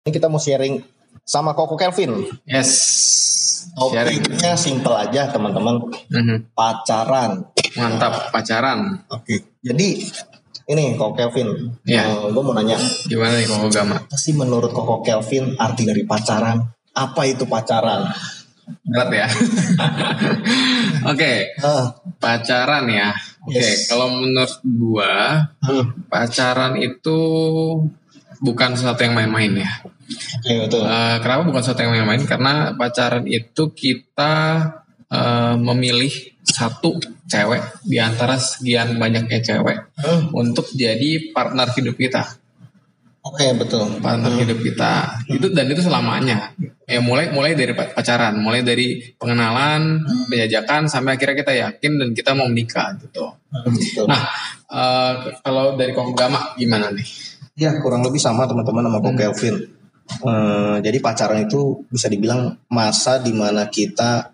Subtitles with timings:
[0.00, 0.80] Ini kita mau sharing
[1.28, 2.24] sama Koko Kelvin.
[2.48, 2.72] Yes.
[3.76, 5.92] Topiknya simple aja teman-teman.
[6.08, 6.56] Mhm.
[6.56, 7.44] Pacaran.
[7.76, 9.04] Mantap pacaran.
[9.12, 9.60] Oke.
[9.60, 10.00] Jadi
[10.66, 11.76] ini Koko Kelvin.
[11.84, 12.32] Iya.
[12.32, 14.00] gue mau nanya, Gimana nih Koko Gama?
[14.00, 16.64] apa sih menurut Koko Kelvin arti dari pacaran?
[16.96, 18.08] Apa itu pacaran?
[18.88, 19.28] Berat ya.
[21.12, 23.12] Oke, Ah, pacaran ya.
[23.44, 23.92] Oke, Yes.
[23.92, 26.08] kalau menurut gua hmm.
[26.08, 27.20] pacaran itu
[28.40, 29.70] bukan sesuatu yang main-main ya.
[30.40, 30.82] Oke betul.
[30.82, 32.24] Eh, kenapa bukan sesuatu yang main-main?
[32.24, 34.34] Karena pacaran itu kita
[35.06, 40.32] eh, memilih satu cewek di antara sekian banyaknya cewek Hmm.
[40.32, 42.24] untuk jadi partner hidup kita.
[43.20, 44.00] Oke betul.
[44.00, 46.56] partner hidup kita itu dan itu selamanya
[46.88, 52.08] ya mulai mulai dari pa- pacaran mulai dari pengenalan penjajakan sampai akhirnya kita yakin dan
[52.16, 54.08] kita mau menikah gitu Hmm, betul.
[54.08, 54.24] nah
[54.66, 55.12] eh,
[55.44, 57.04] kalau dari Koko Gama gimana nih
[57.60, 59.56] Ya kurang lebih sama teman-teman sama Koko Kelvin.
[60.10, 64.32] Eh, jadi pacaran itu bisa dibilang masa di mana kita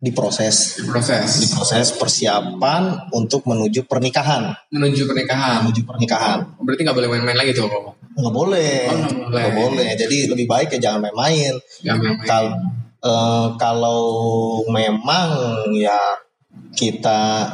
[0.00, 6.40] diproses, proses diproses persiapan untuk menuju pernikahan, menuju pernikahan menuju pernikahan.
[6.56, 7.68] berarti nggak boleh main-main lagi tuh
[8.10, 9.40] Nggak boleh, Oh, nggak boleh.
[9.44, 9.88] nggak boleh.
[9.94, 11.52] Jadi lebih baik ya jangan main-main.
[11.84, 12.26] Nggak main-main.
[12.28, 12.58] Kal-
[13.00, 14.02] eh, kalau
[14.68, 15.28] memang
[15.72, 16.00] ya
[16.72, 17.48] kita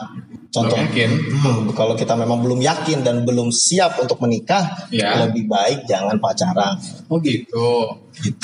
[0.56, 1.10] contoh yakin.
[1.36, 5.20] Hmm, kalau kita memang belum yakin dan belum siap untuk menikah, Ya.
[5.22, 6.74] lebih baik jangan pacaran.
[7.06, 7.86] oh gitu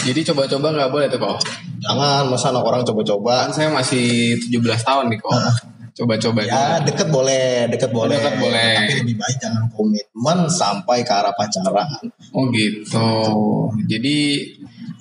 [0.04, 1.40] jadi coba-coba nggak boleh tuh Koko
[1.80, 3.44] Jangan masa anak orang coba-coba.
[3.44, 5.40] kan saya masih 17 tahun nih Koko
[5.92, 6.88] coba-coba Ya dulu.
[6.88, 8.16] deket boleh, deket boleh.
[8.16, 8.72] Deket boleh.
[8.78, 11.88] Tapi lebih baik jangan komitmen sampai ke arah pacaran.
[12.30, 13.00] oh gitu
[13.84, 14.16] jadi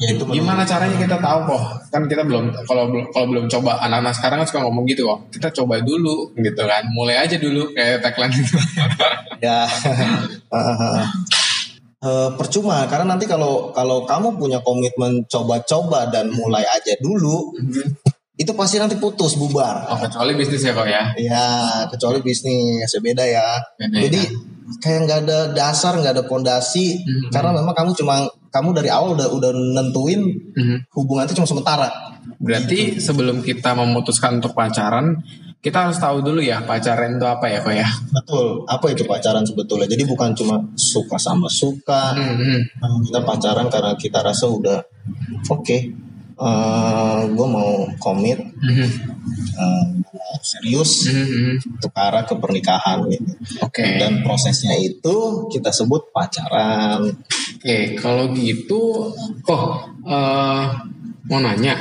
[0.01, 1.63] Ya itu Gimana caranya kita tahu kok?
[1.93, 5.29] Kan kita belum kalau kalau belum coba anak-anak sekarang kan suka ngomong gitu kok.
[5.29, 6.83] Kita coba dulu gitu kan.
[6.89, 8.57] Mulai aja dulu kayak tagline itu.
[9.45, 9.69] ya
[12.01, 17.53] Eh, percuma karena nanti kalau kalau kamu punya komitmen coba-coba dan mulai aja dulu
[18.33, 21.13] itu pasti nanti putus bubar oh, kecuali bisnis ya kok ya.
[21.13, 21.45] ya
[21.93, 23.45] kecuali bisnis ya beda ya
[23.77, 24.33] Beda jadi ya.
[24.79, 27.29] Kayak nggak ada dasar nggak ada pondasi Mhm.
[27.29, 30.21] karena memang kamu cuma kamu dari awal udah udah nentuin
[30.55, 30.93] Mhm.
[30.93, 31.89] hubungan itu cuma sementara
[32.37, 35.13] Berarti sebelum kita memutuskan untuk pacaran,
[35.61, 37.85] kita harus tahu dulu ya pacaran itu apa ya kok ya.
[38.09, 42.81] betul apa itu pacaran sebetulnya jadi bukan cuma suka sama suka Mhm.
[42.81, 44.81] Nah, kita pacaran karena kita rasa udah
[45.47, 45.77] oke
[47.29, 48.41] gue mau komit
[49.61, 49.85] eh,
[50.39, 51.75] serius Mhm.
[51.75, 53.31] untuk arah ke pernikahan gitu.
[53.59, 53.83] Oke.
[53.99, 57.03] dan prosesnya itu kita sebut pacaran
[57.61, 59.63] Oke, kalau gitu kok
[60.01, 60.63] eh,
[61.29, 61.77] mau nanya.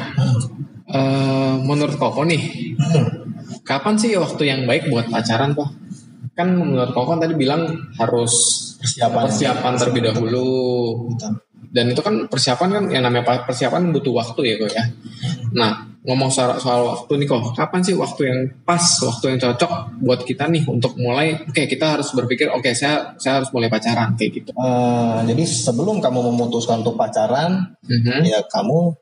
[0.85, 2.75] Eh, menurut Koko nih,
[3.63, 5.71] kapan sih waktu yang baik buat pacaran kok?
[6.35, 7.65] Kan menurut Koko tadi bilang
[7.97, 8.33] harus
[8.77, 10.51] persiapan persiapan terlebih dahulu.
[11.71, 14.85] Dan itu kan persiapan kan yang namanya pa- persiapan butuh waktu ya kok ya.
[15.55, 19.73] Nah ngomong soal, soal waktu nih kok, kapan sih waktu yang pas, waktu yang cocok
[20.01, 21.37] buat kita nih untuk mulai?
[21.45, 24.51] Oke kita harus berpikir, oke saya saya harus mulai pacaran kayak gitu.
[24.57, 28.25] Eh, jadi sebelum kamu memutuskan untuk pacaran Mhm.
[28.25, 28.97] ya kamu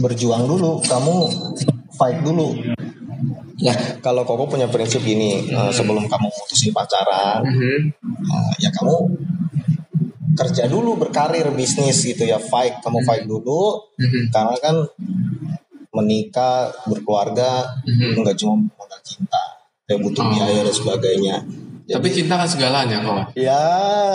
[0.00, 1.14] berjuang dulu kamu
[1.96, 2.56] fight dulu
[3.60, 7.78] ya kalau koko punya prinsip gini eh, sebelum kamu memutusin pacaran Mhm.
[8.28, 8.96] eh, ya kamu
[10.30, 14.32] kerja dulu berkarir bisnis gitu ya fight kamu fight dulu Mhm.
[14.32, 14.76] karena kan
[16.00, 18.18] menikah berkeluarga Mhm.
[18.18, 19.42] nggak cuma modal cinta
[19.84, 20.30] ya butuh Oh.
[20.30, 21.36] biaya dan sebagainya
[21.90, 23.34] Tapi cinta kan segalanya kok.
[23.34, 23.66] ya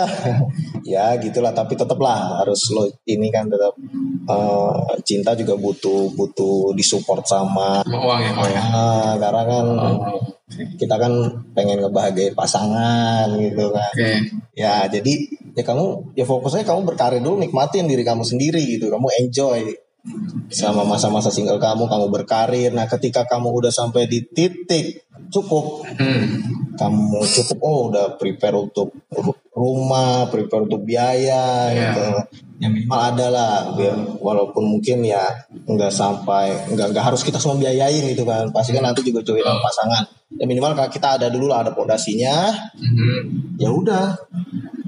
[0.86, 3.76] ya gitulah tapi tetaplah harus lo ini kan tetap
[4.26, 8.62] eh, cinta juga butuh butuh disupport sama Sama uang ya kok ya.
[8.64, 10.20] Ah, karena kan Oh,
[10.74, 11.12] kita kan
[11.52, 14.10] pengen ngebahagiain pasangan gitu kan Oke.
[14.54, 15.12] ya jadi
[15.52, 19.60] ya kamu ya fokusnya kamu berkarir dulu nikmatin diri kamu sendiri gitu kamu enjoy
[20.46, 22.70] sama masa-masa single kamu kamu berkarir.
[22.70, 26.22] Nah ketika kamu udah sampai di titik cukup Hmm.
[26.76, 31.80] kamu cukup oh udah prepare untuk ru- rumah prepare untuk biaya Iya.
[31.90, 32.06] gitu.
[32.56, 33.54] Ya minimal ada lah.
[34.16, 35.24] Walaupun mungkin ya
[35.66, 38.48] nggak sampai nggak nggak harus kita semua biayain gitu kan.
[38.52, 40.02] Pasti kan nanti juga join sama pasangan.
[40.36, 43.56] Ya minimal kalau kita ada dulu lah ada pondasinya Mhm.
[43.58, 44.14] ya udah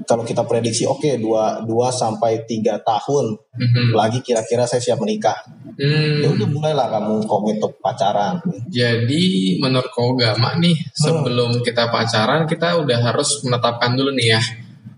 [0.09, 3.93] kalau kita prediksi oke dua dua sampai tiga tahun Mhm.
[3.93, 5.37] lagi kira-kira saya siap menikah
[5.77, 6.19] Hmm.
[6.19, 12.81] ya udah mulailah kamu komit untuk pacaran Jadi menurut Kogama nih sebelum kita pacaran kita
[12.81, 14.41] udah harus menetapkan dulu nih ya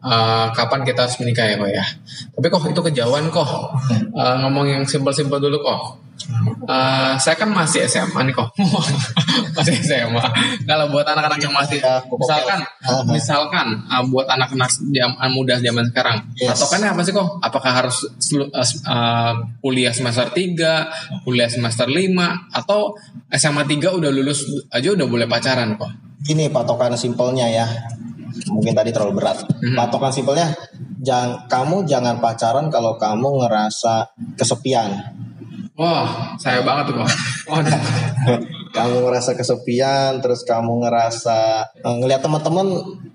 [0.01, 1.85] eh, kapan kita harus menikah ya kok ya.
[2.33, 3.45] Tapi kok itu kejauhan kok.
[4.17, 5.79] Eh, ngomong yang simpel-simpel dulu kok.
[6.61, 8.53] Eh, saya kan masih SMA nih kok.
[9.57, 10.21] masih SMA.
[10.63, 12.21] Kalau buat anak-anak yang masih Ya, pokoknya.
[12.21, 12.59] misalkan
[13.09, 16.53] misalkan uh, buat anak-anak jam, uh, muda zaman sekarang, Yes.
[16.55, 17.27] patokannya apa sih kok?
[17.41, 21.97] Apakah harus uh, uh, kuliah semester 3, kuliah semester 5
[22.53, 22.93] atau
[23.29, 25.89] SMA 3 udah lulus aja udah boleh pacaran kok?
[26.21, 27.65] Gini patokan simpelnya ya.
[28.47, 29.43] Mungkin tadi terlalu berat.
[29.59, 29.75] Mhm.
[29.75, 30.47] Patokan simpelnya
[31.01, 34.07] jangan kamu jangan pacaran kalau kamu ngerasa
[34.37, 34.91] kesepian.
[35.81, 36.05] Wah,
[36.37, 37.09] saya banget tuh kok.
[37.49, 37.73] Waduh.
[38.77, 41.39] kamu ngerasa kesepian, terus kamu ngerasa
[41.75, 42.69] eh, ngelihat teman-teman,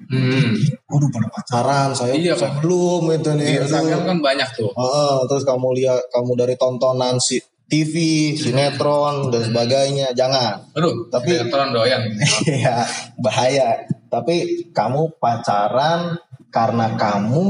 [0.07, 0.55] Hmm.
[0.87, 3.47] waduh pada pacaran, saya, Iya, saya belum itu Di nih.
[3.53, 3.63] aduh.
[3.67, 4.71] Instagram kan banyak tuh.
[4.71, 7.95] Heeh, terus kamu lihat kamu dari tontonan si TV,
[8.33, 10.63] sinetron dan sebagainya, jangan.
[10.73, 12.03] Aduh, Tapi- tapi sinetron doyan.
[12.47, 12.87] Iya,
[13.19, 13.83] bahaya.
[14.07, 14.35] Tapi
[14.71, 16.15] kamu pacaran
[16.49, 17.47] karena kamu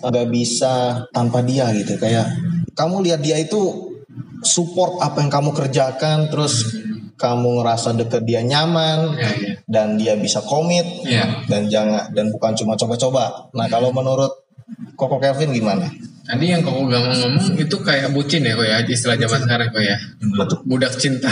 [0.00, 2.00] nggak bisa tanpa dia gitu.
[2.00, 2.32] Kayak
[2.72, 3.92] kamu lihat dia itu
[4.40, 6.76] support apa yang kamu kerjakan, terus
[7.14, 9.52] kamu ngerasa deket dia nyaman Iya, iya.
[9.64, 11.46] dan dia bisa komit Iya.
[11.46, 13.48] dan jangan dan bukan cuma coba-coba.
[13.54, 14.30] Nah kalau menurut
[14.96, 15.86] Koko Kevin gimana?
[16.24, 19.84] Tadi yang kau ngomong ngomong itu kayak bucin ya kok ya istilah zaman sekarang kok
[19.84, 19.92] ya
[20.34, 20.58] Betul.
[20.64, 21.28] budak cinta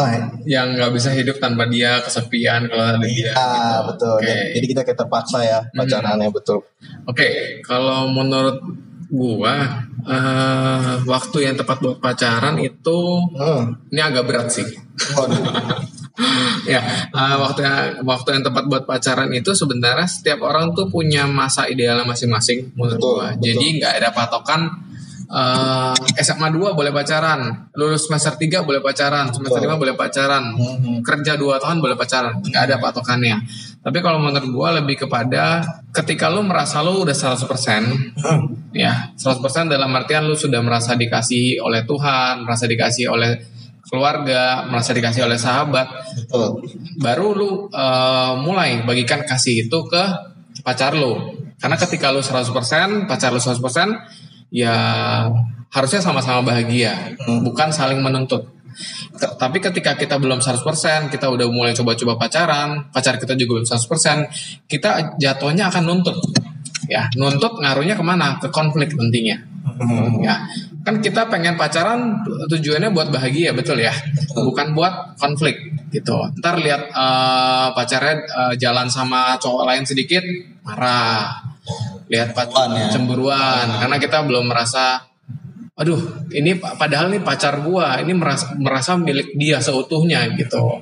[0.00, 3.30] Nah, yang nggak bisa hidup tanpa dia kesepian kalau ada dia.
[3.36, 3.44] ah,
[3.84, 3.94] gitu.
[3.94, 4.14] betul.
[4.18, 4.36] Oke.
[4.56, 6.64] Jadi kita kayak terpaksa ya pacarannya betul.
[7.06, 7.28] Oke,
[7.62, 8.58] kalau menurut
[9.12, 13.00] gua eh, waktu yang tepat buat pacaran itu
[13.36, 13.76] Hmm.
[13.92, 14.64] ini agak berat sih.
[16.68, 21.24] Ya, eh, waktu yang waktu yang tepat buat pacaran itu sebenarnya setiap orang tuh punya
[21.24, 23.26] masa idealnya masing-masing menurut Betul, gua.
[23.32, 23.42] betul.
[23.48, 24.60] Jadi nggak ada patokan
[25.32, 29.72] eh, SMA 2 boleh pacaran, lulus semester 3 boleh pacaran, semester Betul.
[29.72, 31.00] 5 boleh pacaran, Mhm.
[31.00, 33.40] kerja 2 tahun boleh pacaran, nggak ada patokannya.
[33.82, 37.82] Tapi kalau menurut gua lebih kepada ketika lu merasa lu udah 100%
[38.20, 38.70] Hmm.
[38.76, 43.30] ya 100% dalam artian lu sudah merasa dikasihi oleh Tuhan, merasa dikasihi oleh
[43.88, 45.88] keluarga, merasa dikasihi oleh sahabat,
[46.28, 46.64] Betul.
[47.00, 50.04] baru lu eh, mulai bagikan kasih itu ke
[50.60, 51.40] pacar lu.
[51.56, 53.88] Karena ketika lu 100%, pacar lu 100%,
[54.52, 54.76] ya
[55.72, 57.42] harusnya sama-sama bahagia, Hmm.
[57.48, 58.44] bukan saling menuntut.
[59.16, 64.28] Tapi ketika kita belum 100%, kita udah mulai coba-coba pacaran, pacar kita juga belum 100%,
[64.68, 66.16] kita jatuhnya akan nuntut.
[66.88, 68.36] Ya, nuntut ngaruhnya ke mana?
[68.40, 69.36] Ke konflik nantinya.
[69.76, 70.20] Hmm.
[70.20, 70.44] Ya,
[70.84, 73.92] kan kita pengen pacaran tujuannya buat bahagia, betul ya?
[74.36, 75.56] Bukan buat konflik
[75.92, 76.16] gitu.
[76.40, 80.24] Ntar lihat eh, pacarnya eh, jalan sama cowok lain sedikit
[80.64, 81.51] marah.
[82.10, 82.90] Lihat pacar Cemburuan ya.
[82.90, 85.00] cemburuan karena kita belum merasa
[85.72, 85.98] aduh,
[86.30, 90.78] ini pa- padahal nih pacar gua, ini merasa merasa milik dia seutuhnya gitu.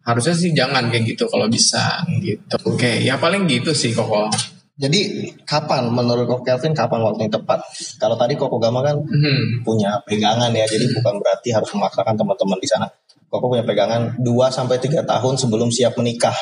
[0.00, 2.56] Harusnya sih jangan kayak gitu kalau bisa gitu.
[2.64, 4.32] Oke, ya paling gitu sih koko.
[4.80, 7.60] Jadi kapan menurut Koko Kelvin kapan waktu yang tepat?
[8.00, 9.60] Kalau tadi Koko Gama kan Hmm.
[9.60, 12.88] punya pegangan ya, jadi bukan berarti harus memaksakan teman-teman di sana.
[13.30, 16.34] Koko punya pegangan 2 sampai 3 tahun sebelum siap menikah.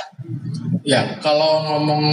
[0.89, 2.05] Ya, kalau ngomong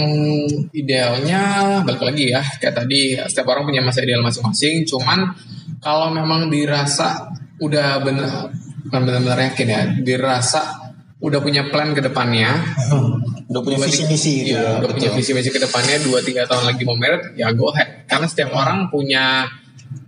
[0.76, 4.84] idealnya balik lagi ya, kayak tadi setiap orang punya masa ideal masing-masing.
[4.84, 5.32] Cuman
[5.80, 8.52] kalau memang dirasa udah benar
[8.84, 10.92] bukan benar-benar yakin ya, dirasa
[11.24, 12.52] udah punya plan ke depannya,
[13.46, 14.70] Udah punya visi misi gitu ya, ya.
[14.82, 15.22] udah punya betul.
[15.22, 18.04] visi misi ke depannya 2 3 tahun lagi mau merit, ya go ahead.
[18.10, 19.46] Karena setiap orang punya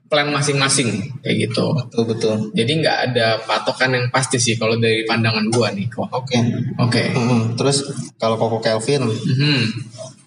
[0.09, 0.89] plan masing-masing
[1.21, 1.77] kayak gitu.
[1.77, 2.35] Betul betul.
[2.53, 6.09] Jadi nggak ada patokan yang pasti sih kalau dari pandangan gua nih kok.
[6.09, 6.41] Oke.
[6.81, 7.13] Oke.
[7.55, 7.85] Terus
[8.17, 9.61] kalau Koko Kelvin Mhm.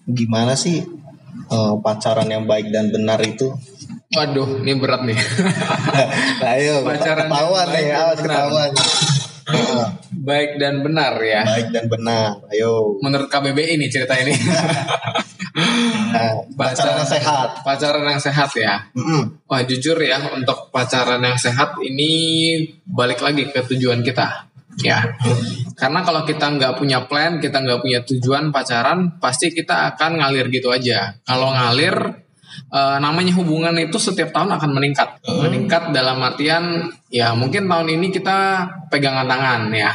[0.08, 0.82] gimana sih
[1.48, 3.50] eh, pacaran yang baik dan benar itu?
[4.12, 5.16] Waduh, ini berat nih.
[5.16, 8.70] nah, ayo Pacaran ketahuan nih, awas ketahuan.
[10.22, 11.42] Baik dan benar ya.
[11.42, 12.38] baik dan benar.
[12.48, 12.94] Ayo.
[13.02, 14.30] Menurut KBBI ini cerita ini.
[15.52, 17.48] Nah, pacaran yang sehat.
[17.60, 18.74] Pacaran yang sehat ya.
[18.96, 19.44] Mm-mm.
[19.44, 22.10] Wah jujur ya untuk pacaran yang sehat ini
[22.88, 24.48] balik lagi ke tujuan kita.
[24.80, 25.04] Ya,
[25.76, 30.48] karena kalau kita nggak punya plan, kita nggak punya tujuan pacaran, pasti kita akan ngalir
[30.48, 31.12] gitu aja.
[31.28, 31.92] Kalau ngalir,
[32.72, 35.20] eh, namanya hubungan itu setiap tahun akan meningkat.
[35.28, 39.92] Meningkat dalam artian, ya mungkin tahun ini kita pegangan tangan ya.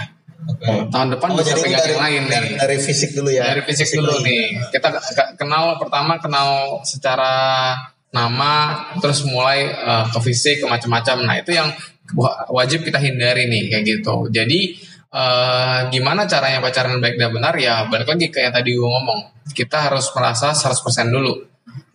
[0.87, 2.57] Tahun depan Oh, bisa pegang dari, yang lain dari, nih.
[2.61, 3.43] dari fisik dulu ya.
[3.49, 4.43] dari fisik dulu nih.
[4.69, 7.33] Kita ke- kenal pertama kenal secara
[8.13, 8.51] nama
[9.01, 11.25] terus mulai eh, ke fisik ke macam-macam.
[11.25, 11.67] Nah itu yang
[12.13, 14.29] wa- wajib kita hindari nih kayak gitu.
[14.29, 14.77] Jadi
[15.09, 17.53] eh, gimana caranya pacaran baik dan benar?
[17.57, 19.49] Ya balik lagi kayak tadi gue ngomong.
[19.51, 21.33] Kita harus merasa 100% dulu.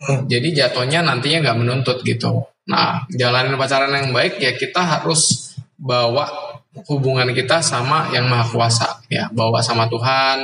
[0.03, 0.27] Hmm.
[0.27, 2.43] jadi jatuhnya nantinya nggak menuntut gitu.
[2.67, 6.27] Nah jalanin pacaran yang baik ya kita harus bawa
[6.89, 9.29] hubungan kita sama yang maha kuasa ya.
[9.29, 10.37] Bawa sama Tuhan.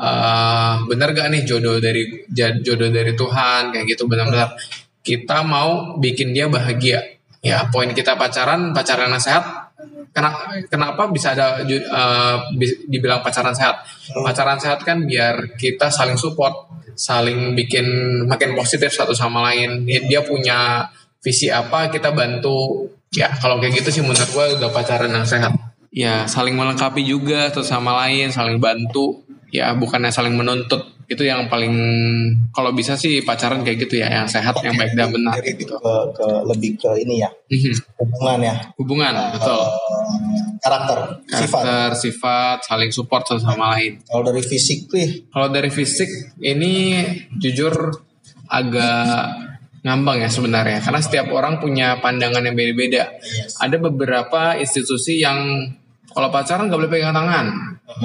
[0.00, 2.26] Eh bener gak nih jodoh dari
[2.64, 3.70] jodoh dari Tuhan?
[3.70, 4.58] Kayak gitu benar-benar.
[5.00, 7.00] Kita mau bikin dia bahagia.
[7.40, 9.72] Ya poin kita pacaran pacaran sehat.
[10.10, 12.36] Kenapa kenapa bisa ada uh,
[12.90, 13.86] dibilang pacaran sehat?
[14.10, 16.66] Pacaran sehat kan biar kita saling support
[16.98, 17.86] saling bikin
[18.28, 19.86] makin positif satu sama lain.
[19.86, 25.10] Dia punya visi apa kita bantu ya kalau kayak gitu sih menurut gue udah pacaran
[25.10, 25.52] yang sehat.
[25.90, 29.26] Ya saling melengkapi juga satu sama lain saling bantu.
[29.50, 30.94] Ya bukannya saling menuntut.
[31.10, 31.74] Itu yang paling
[32.54, 35.74] kalau bisa sih pacaran kayak gitu ya yang sehat Oke, yang baik dan benar gitu.
[35.74, 37.74] ke, ke lebih ke ini ya mm-hmm.
[37.98, 38.54] hubungan ya.
[38.78, 39.60] Hubungan uh, betul.
[40.62, 41.98] karakter, karakter sifat.
[41.98, 43.98] Sifat saling support satu sama lain.
[44.06, 47.02] Kalau dari fisik nih kalau dari fisik ini
[47.42, 47.90] jujur
[48.46, 49.49] agak
[49.80, 50.78] ngambang ya sebenarnya.
[50.84, 53.16] Karena setiap orang punya pandangan yang beda-beda.
[53.20, 53.56] Yes.
[53.60, 55.70] ada beberapa institusi yang
[56.10, 57.46] kalau pacaran nggak boleh pegang tangan.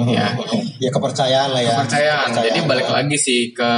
[0.06, 0.34] Ya.
[0.78, 1.74] Ya kepercayaan lah ya.
[1.74, 2.46] Kepercayaan, kepercayaan.
[2.50, 3.72] Jadi balik lagi sih ke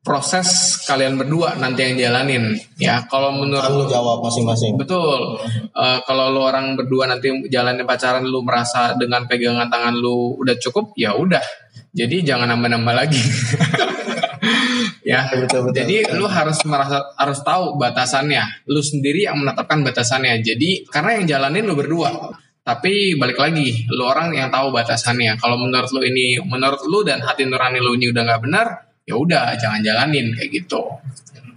[0.00, 4.80] proses kalian berdua nanti yang jalanin ya kalau menurut lu jawab masing-masing.
[4.80, 5.36] Betul.
[5.76, 10.56] Uh, kalau lu orang berdua nanti jalanin pacaran lu merasa dengan pegangan tangan lu udah
[10.56, 11.44] cukup ya udah.
[11.90, 13.18] Jadi jangan nambah-nambah lagi
[15.10, 16.18] ya betul, betul, jadi betul.
[16.22, 21.64] lu harus merasa harus tahu batasannya lu sendiri yang menetapkan batasannya jadi karena yang jalanin
[21.66, 25.40] lu berdua tapi balik lagi, lu orang yang tahu batasannya.
[25.40, 28.66] Kalau menurut lu ini, menurut lu dan hati nurani lu ini udah nggak benar,
[29.08, 30.84] ya udah jangan jalanin kayak gitu.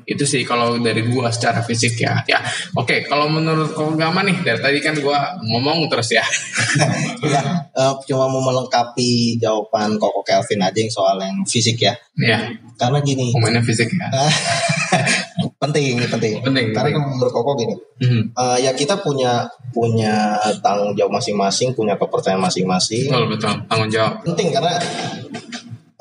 [0.03, 2.21] Itu sih kalau dari gua secara fisik ya.
[2.27, 2.39] Ya,
[2.75, 2.87] oke.
[2.87, 6.25] Okay, kalau menurut agama nih, dari tadi kan gua ngomong terus ya.
[7.33, 7.41] ya,
[7.75, 11.93] uh, cuma mau melengkapi jawaban Koko Kelvin aja yang soal yang fisik ya.
[12.15, 12.55] Iya.
[12.75, 13.31] Karena gini.
[13.31, 14.07] Pemainnya fisik ya.
[15.63, 17.15] penting penting penting karena penting.
[17.15, 18.23] menurut koko gini mm-hmm.
[18.35, 24.19] uh, ya kita punya punya tanggung jawab masing-masing punya kepercayaan masing-masing betul betul tanggung jawab
[24.27, 24.75] penting karena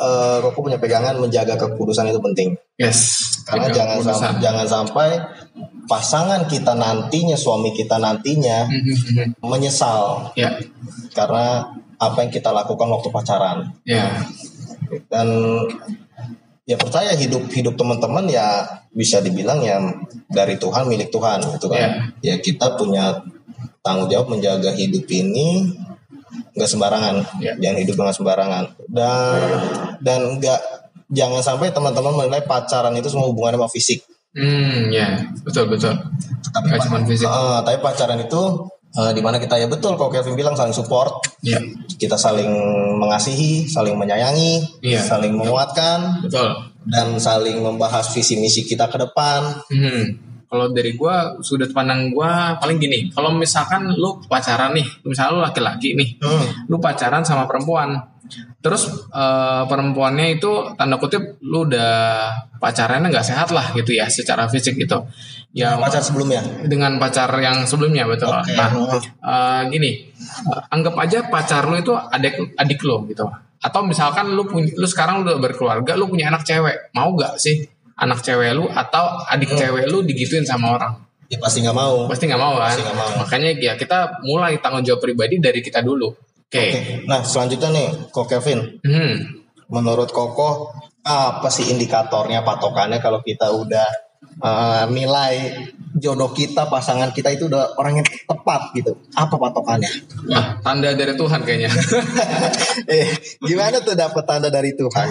[0.02, 5.08] uh, koko punya pegangan menjaga kekudusan itu penting yes karena jangan sampai, jangan sampai
[5.86, 9.38] pasangan kita nantinya suami kita nantinya mm-hmm.
[9.46, 10.58] menyesal yeah.
[11.14, 11.62] karena
[12.02, 14.26] apa yang kita lakukan waktu pacaran yeah.
[15.06, 15.28] dan
[16.66, 19.82] ya percaya hidup hidup teman-teman ya bisa dibilang ya
[20.30, 22.34] dari Tuhan milik Tuhan gitu kan yeah.
[22.34, 23.22] ya kita punya
[23.82, 25.74] tanggung jawab menjaga hidup ini
[26.52, 27.56] nggak sembarangan yeah.
[27.58, 29.40] jangan hidup dengan sembarangan dan
[30.04, 30.60] dan nggak
[31.12, 34.00] jangan sampai teman-teman menilai pacaran itu semua hubungannya sama fisik
[34.32, 35.92] Hmm, ya, betul betul.
[36.52, 37.28] Tapi, cuma fisik.
[37.28, 38.40] Uh, tapi pacaran itu
[38.96, 41.60] uh, di mana kita ya betul kalau Kevin bilang saling support, yeah.
[42.00, 42.48] kita saling
[42.96, 45.04] mengasihi, saling menyayangi, yeah.
[45.04, 46.48] saling menguatkan, betul,
[46.88, 49.60] dan saling membahas visi misi kita ke depan.
[49.68, 50.31] Hmm.
[50.52, 52.30] Kalau dari gue sudut pandang gue
[52.60, 56.68] paling gini, kalau misalkan lu pacaran nih, misalnya lu laki-laki nih, hmm.
[56.68, 57.96] lu pacaran sama perempuan,
[58.60, 62.28] terus uh, perempuannya itu tanda kutip lu udah
[62.60, 65.08] pacarannya nggak sehat lah gitu ya secara fisik gitu.
[65.56, 66.44] Ya pacar sebelumnya?
[66.68, 68.28] Dengan pacar yang sebelumnya betul.
[68.28, 68.52] Okay.
[68.52, 68.70] nah
[69.24, 70.12] uh, gini
[70.52, 73.24] uh, anggap aja pacar lu itu adik adik lo gitu.
[73.56, 77.64] Atau misalkan lu punya lu sekarang udah berkeluarga lu punya anak cewek mau gak sih
[77.98, 79.58] anak cewek lu atau adik hmm.
[79.58, 80.92] cewek lu digituin sama orang
[81.28, 83.10] ya pasti nggak mau pasti nggak mau kan gak mau.
[83.24, 86.68] makanya ya kita mulai tanggung jawab pribadi dari kita dulu oke okay.
[86.72, 86.82] okay.
[87.08, 89.14] nah selanjutnya nih kok Kevin hmm.
[89.72, 95.66] menurut Koko apa sih indikatornya patokannya kalau kita udah uh, nilai
[95.98, 98.96] jodoh kita, pasangan kita itu udah orang yang tepat gitu.
[99.14, 99.90] Apa patokannya?
[100.26, 101.70] Nah, tanda dari Tuhan kayaknya.
[102.92, 103.06] eh,
[103.44, 105.08] gimana tuh dapat tanda dari Tuhan?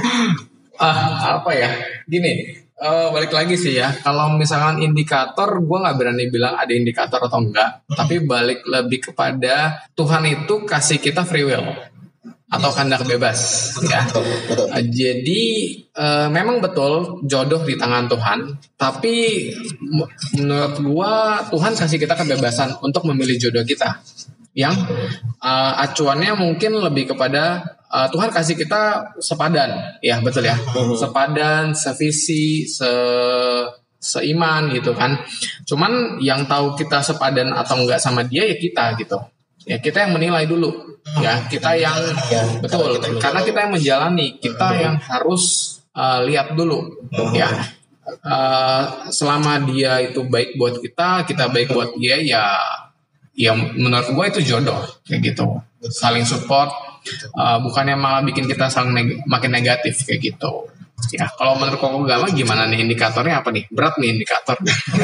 [0.81, 1.69] Ah, apa ya?
[2.09, 3.93] Gini, uh, balik lagi sih ya.
[4.01, 7.85] Kalau misalkan indikator, gue nggak berani bilang ada indikator atau enggak.
[7.85, 11.63] Tapi balik lebih kepada Tuhan itu kasih kita free will
[12.51, 13.39] atau kehendak bebas
[13.88, 14.03] ya.
[14.11, 15.43] Uh, jadi
[15.95, 18.39] uh, memang betul jodoh di tangan Tuhan,
[18.75, 19.47] tapi
[20.35, 24.03] menurut gua Tuhan kasih kita kebebasan untuk memilih jodoh kita.
[24.51, 24.83] Yang
[25.39, 30.55] uh, acuannya mungkin lebih kepada uh, Tuhan kasih kita sepadan, ya betul ya,
[30.95, 32.89] sepadan, sevisi, se
[34.01, 35.21] seiman gitu kan.
[35.69, 39.19] Cuman yang tahu kita sepadan atau enggak sama dia ya kita gitu.
[39.69, 40.98] Ya kita yang menilai dulu.
[41.21, 41.93] Ya kita yang
[42.33, 42.98] ya, betul.
[42.98, 44.27] Kita karena kita yang menjalani.
[44.41, 47.05] Kita yang harus uh, lihat dulu.
[47.38, 47.77] Ya.
[48.25, 52.43] Uh, selama dia itu baik buat kita kita baik buat dia ya
[53.38, 55.62] ya menurut gue itu jodoh kayak gitu.
[55.93, 56.74] Saling support
[57.36, 60.72] uh, bukannya malah bikin kita saling neg makin negatif kayak gitu
[61.10, 63.65] Ya, kalau menurut Koko Gama gimana nih indikatornya apa nih?
[63.74, 64.53] Berat nih indikator.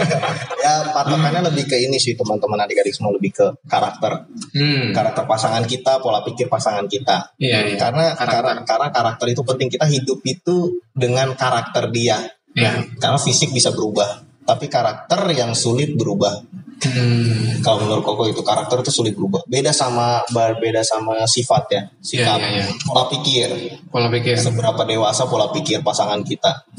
[0.63, 4.29] ya, patokannya lebih ke ini sih teman-teman adik-adik semua lebih ke karakter.
[4.53, 4.93] Hmm.
[4.93, 7.33] Karakter pasangan kita, pola pikir pasangan kita.
[7.41, 7.77] Iya, iya.
[7.81, 8.61] Karena karakter.
[8.69, 9.67] karena karakter itu penting.
[9.73, 12.21] Kita hidup itu dengan karakter dia.
[12.53, 12.85] Iya.
[13.01, 16.45] Karena fisik bisa berubah, tapi karakter yang sulit berubah.
[16.77, 17.57] Hmm.
[17.65, 19.41] Kalau menurut Koko itu karakter itu sulit berubah.
[19.49, 22.65] Beda sama beda sama sifat ya, sikap, Iya, iya, iya.
[22.85, 23.49] pola pikir.
[23.89, 24.37] Pola pikir.
[24.37, 24.45] Oke.
[24.45, 26.69] Seberapa dewasa pola pikir pasangan kita.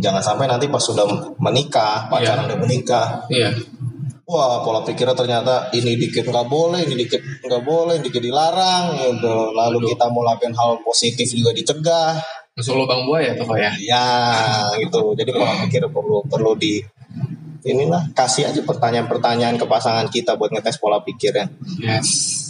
[0.00, 1.04] Jangan sampai nanti pas sudah
[1.36, 3.52] menikah, pacaran udah menikah, Iya.
[4.24, 8.96] wah pola pikirnya ternyata ini dikit nggak boleh, ini dikit nggak boleh, ini dikit dilarang
[8.96, 9.52] gitu.
[9.52, 12.16] Lalu kita mau lakukan hal positif juga dicegah.
[12.56, 13.70] Masuk lubang buaya tuh ya.
[13.78, 14.06] Ya
[14.80, 15.12] gitu.
[15.12, 16.80] Jadi pola pikir perlu perlu di
[17.64, 21.48] inilah kasih aja pertanyaan-pertanyaan ke pasangan kita buat ngetes pola pikirnya.
[21.80, 22.40] Yes.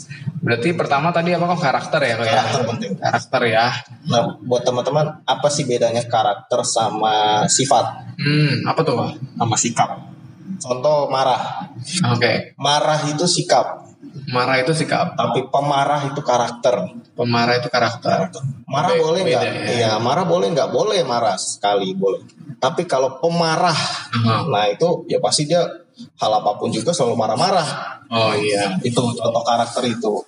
[0.44, 2.32] Berarti pertama tadi apa kok karakter ya kok ya?
[2.36, 2.92] Karakter penting.
[3.00, 3.66] Karakter ya.
[4.12, 8.94] Nah, buat teman-teman apa sih bedanya karakter sama sifat Hmm, apa tuh
[9.34, 9.90] sama sikap?
[10.62, 11.66] Contoh marah.
[12.14, 12.54] Oke.
[12.60, 13.83] Marah itu sikap,
[14.30, 15.14] Marah itu sikap.
[15.14, 16.74] tapi pemarah itu karakter.
[17.14, 18.32] Pemarah itu karakter.
[18.66, 19.42] Marah Be- boleh nggak?
[19.42, 19.52] ya.
[19.68, 20.70] Iya, marah boleh nggak?
[20.72, 22.24] Boleh marah sekali boleh.
[22.58, 24.48] Tapi kalau pemarah, Aha.
[24.48, 25.60] nah itu ya pasti dia
[25.94, 27.68] hal apa pun juga selalu marah-marah.
[28.10, 28.80] Oh iya.
[28.82, 30.24] Itu contoh karakter itu.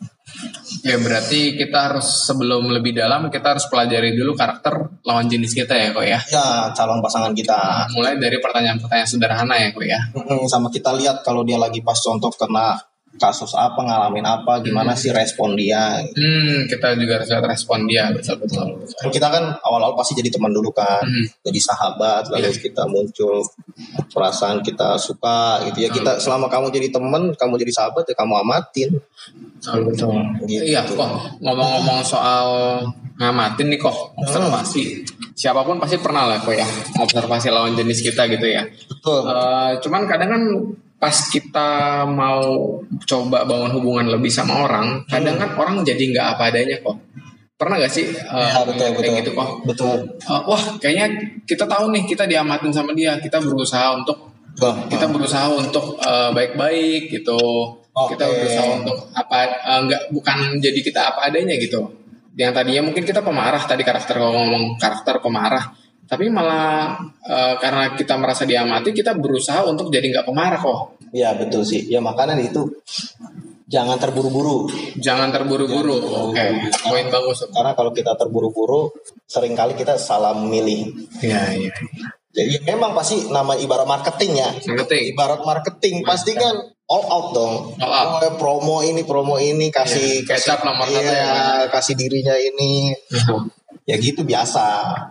[0.84, 5.72] Ya berarti kita harus sebelum lebih dalam kita harus pelajari dulu karakter lawan jenis kita
[5.72, 6.18] ya kok ya.
[6.28, 7.88] Ya calon pasangan kita.
[7.96, 10.00] Mulai dari pertanyaan-pertanyaan sederhana ya kok ya.
[10.50, 12.76] Sama kita lihat kalau dia lagi pas contoh kena
[13.16, 16.00] kasus apa, ngalamin apa, gimana sih respon dia.
[16.00, 18.66] Hmm, kita juga harus lihat respon dia betul betul.
[19.00, 21.24] Kan kita kan awal-awal pasti jadi teman dulu kan, Hmm.
[21.44, 23.42] jadi sahabat, lalu kita muncul
[24.12, 25.90] perasaan kita suka gitu ya.
[25.92, 28.90] Kita selama kamu jadi teman, kamu jadi sahabat ya kamu amatin.
[29.58, 30.12] Betul betul.
[30.46, 30.62] Gitu.
[30.62, 31.10] Iya kok
[31.42, 32.80] ngomong-ngomong soal
[33.16, 35.02] ngamatin nih kok observasi.
[35.36, 36.64] Siapa pun pasti pernah lah kok ya
[37.00, 38.62] observasi lawan jenis kita gitu ya.
[38.64, 39.20] Betul.
[39.28, 40.42] Eh, cuman kadang kan
[41.06, 42.42] pas kita mau
[43.06, 46.98] coba bangun hubungan lebih sama orang, kadang kan orang jadi nggak apa adanya kok.
[47.54, 49.14] Pernah gak sih Ya, betul, kayak betul.
[49.22, 49.48] gitu kok?
[49.62, 49.96] Betul.
[50.18, 51.06] Eh, wah, kayaknya
[51.46, 54.74] kita tahu nih kita diamatin sama dia, kita berusaha untuk Betul.
[54.90, 57.38] kita berusaha untuk eh, baik-baik gitu.
[57.94, 58.18] Oke.
[58.18, 59.36] Kita berusaha untuk apa
[59.86, 61.86] nggak bukan jadi kita apa adanya gitu.
[62.34, 65.70] Yang tadinya mungkin kita pemarah tadi karakter kalau ngomong karakter pemarah,
[66.06, 66.94] tapi malah
[67.26, 71.02] eh, karena kita merasa diamati kita berusaha untuk jadi nggak pemarah kok.
[71.10, 71.86] Ya betul sih.
[71.90, 72.66] Ya makanya itu
[73.66, 74.70] jangan terburu-buru.
[75.02, 75.98] Jangan terburu-buru.
[76.30, 77.46] Oke, poin bagus.
[77.50, 78.94] Karena kalau kita terburu-buru,
[79.26, 80.94] sering kali kita salah memilih.
[81.18, 81.74] Iya, iya.
[82.36, 84.50] Jadi memang pasti nama ibarat marketing ya.
[84.52, 85.16] Ngerti?
[85.16, 86.54] Ibarat marketing pasti kan
[86.86, 87.54] all out dong.
[87.80, 88.20] All out.
[88.22, 91.32] Oh, promo ini, promo ini, kasih Iya, kecap nomor iya, ya.
[91.72, 92.92] kasih dirinya ini.
[93.86, 94.64] Ya gitu biasa,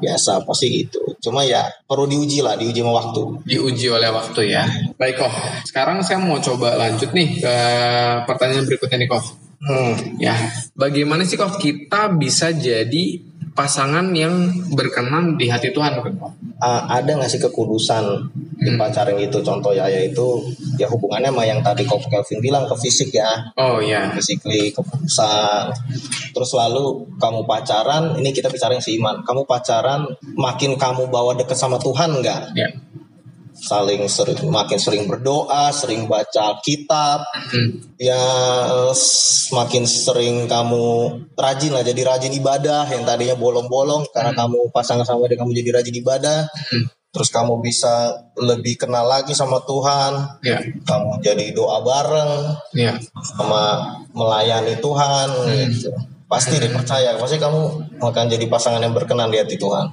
[0.04, 1.00] biasa pasti gitu.
[1.24, 3.22] Cuma ya perlu diuji lah, diuji sama waktu.
[3.48, 4.68] diuji oleh waktu ya.
[5.00, 5.32] Baik kok.
[5.64, 7.56] Sekarang saya mau coba lanjut nih ke
[8.28, 9.24] pertanyaan berikutnya nih kok.
[9.66, 10.20] Hmm.
[10.20, 10.36] Ya,
[10.76, 13.24] bagaimana sih kok kita bisa jadi
[13.56, 15.96] pasangan yang berkenan di hati Tuhan?
[16.60, 18.04] Ah, ada nggak sih kekudusan
[18.60, 19.40] di pacaran itu?
[19.40, 20.44] Contoh ya, yaitu
[20.76, 23.56] ya hubungannya sama yang tadi Kok Kelvin bilang ke fisik ya.
[23.56, 25.72] Oh ya, physically keputusan
[26.36, 30.04] terus lalu kamu pacaran ini kita bicara yang seiman kamu pacaran
[30.36, 32.68] makin kamu bawa deket sama Tuhan nggak ya.
[33.66, 37.82] Saling sering makin sering berdoa sering baca kitab Hmm.
[37.98, 38.22] ya
[38.94, 40.86] semakin sering kamu
[41.34, 45.82] rajin lah jadi rajin ibadah yang tadinya bolong-bolong karena kamu pasangan sama dia kamu jadi
[45.82, 46.86] rajin ibadah Hmm.
[47.10, 52.34] terus kamu bisa lebih kenal lagi sama Tuhan Ya, kamu jadi doa bareng
[52.76, 52.94] ya.
[53.24, 55.28] sama melayani Tuhan
[55.72, 55.90] gitu.
[56.26, 57.62] Pasti deh percaya, pasti kamu
[58.02, 59.88] akan jadi pasangan yang berkenan di hati Tuhan.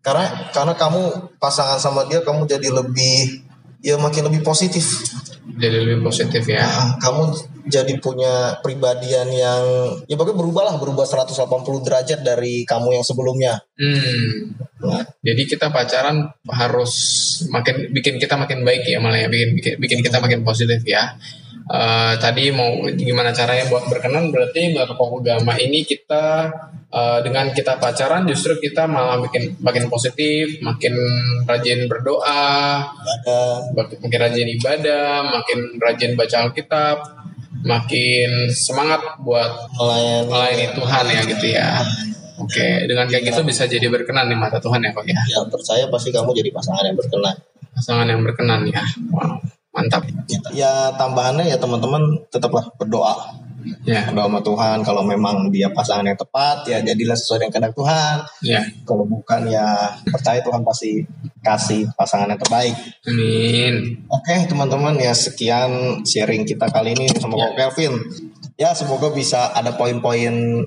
[0.00, 3.44] Karena karena kamu pasangan sama dia kamu jadi lebih
[3.84, 5.04] ya makin lebih positif.
[5.58, 6.62] Jadi lebih positif ya.
[6.62, 7.34] Ah, kamu
[7.66, 9.62] jadi punya pribadian yang
[10.06, 11.34] ya pokoknya berubah lah, berubah 180
[11.82, 13.58] derajat dari kamu yang sebelumnya.
[13.74, 14.54] Hmm.
[14.78, 16.94] Nah, Jadi kita pacaran harus
[17.50, 21.18] makin bikin kita makin baik ya malah ya bikin bikin, bikin kita makin positif ya.
[21.68, 26.48] Eh, tadi mau gimana caranya buat berkenan berarti berpokok agama ini kita
[26.88, 30.96] eh, dengan kita pacaran justru kita malah bikin makin positif, makin
[31.44, 33.40] rajin berdoa, ada
[33.76, 36.96] makin rajin ibadah, makin rajin baca Alkitab,
[37.66, 41.68] makin semangat buat melayani melayani Tuhan ya gitu ya.
[42.38, 45.18] Oke, dengan kayak gitu bisa jadi berkenan di mata Tuhan ya kok ya.
[45.26, 47.34] ya percaya pasti kamu jadi pasangan yang berkenan.
[47.74, 48.82] Pasangan yang berkenan ya.
[49.10, 49.42] Wow,
[49.74, 50.06] mantap.
[50.54, 53.47] Ya tambahannya ya teman-teman tetaplah berdoa.
[53.82, 57.74] Ya, berdoa sama Tuhan kalau memang dia pasangan yang tepat ya jadilah sesuai dengan kehendak
[57.74, 58.60] Tuhan ya.
[58.82, 59.64] kalau bukan ya
[60.04, 61.02] percaya Tuhan pasti
[61.38, 63.74] kasih pasangan yang terbaik Amin.
[64.06, 65.70] oke teman-teman ya sekian
[66.02, 67.44] sharing kita kali ini sama Ya.
[67.44, 67.94] Kak Kelvin
[68.54, 70.64] ya semoga bisa ada poin-poin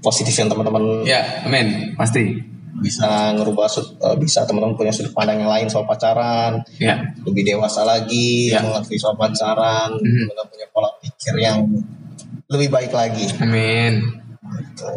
[0.00, 1.92] positif yang teman-teman Ya, amin.
[1.94, 2.48] Pasti.
[2.70, 6.96] bisa ngerubah sud- eh, bisa teman-teman punya sudut pandang yang lain soal pacaran Ya.
[7.20, 8.64] lebih dewasa lagi Ya.
[8.64, 10.24] mengerti soal pacaran Mhm.
[10.24, 11.60] teman punya pola pikir yang
[12.50, 14.02] lebih baik lagi Amin.
[14.42, 14.90] Gitu.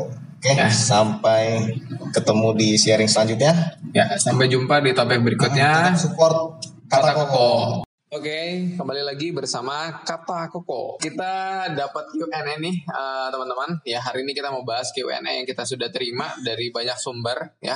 [0.44, 0.68] oke Ya.
[0.68, 1.72] sampai
[2.12, 5.94] ketemu di sharing selanjutnya Ya, sampai jumpa di topik berikutnya.
[5.94, 7.92] Tetap support Kata kata koko Koko.
[8.14, 11.02] Oke, kembali lagi bersama Kata Koko.
[11.02, 13.82] Kita dapat Q&A nih, eh, teman-teman.
[13.82, 17.74] Ya, hari ini kita mau bahas Q&A yang kita sudah terima dari banyak sumber, ya.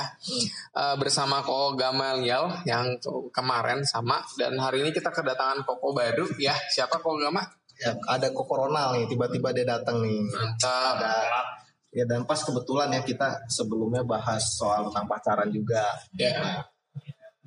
[0.78, 3.02] Eh, bersama Koko Gamaliel yang
[3.34, 4.22] kemarin sama.
[4.38, 6.54] Dan hari ini kita kedatangan Koko baru, ya.
[6.70, 7.57] Siapa Koko Gama?
[7.78, 10.20] Ya, ada koko Ronald nih tiba-tiba dia datang nih.
[10.26, 10.98] Mantap.
[10.98, 11.14] ada.
[11.88, 15.82] Ya dan pas kebetulan ya kita sebelumnya bahas soal tentang pacaran juga.
[16.14, 16.62] Ya.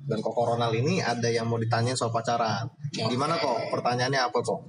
[0.02, 2.66] dan koko Ronald ini ada yang mau ditanyain soal pacaran.
[2.90, 3.70] Gimana kok?
[3.70, 4.60] Pertanyaannya apa kok?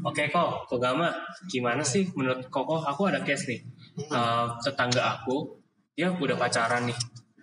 [0.00, 1.12] Oke kok, Kogama,
[1.46, 2.80] gimana sih menurut Koko?
[2.80, 3.60] Aku ada case nih,
[4.00, 5.60] Eh, tetangga aku,
[5.92, 6.96] dia udah pacaran nih,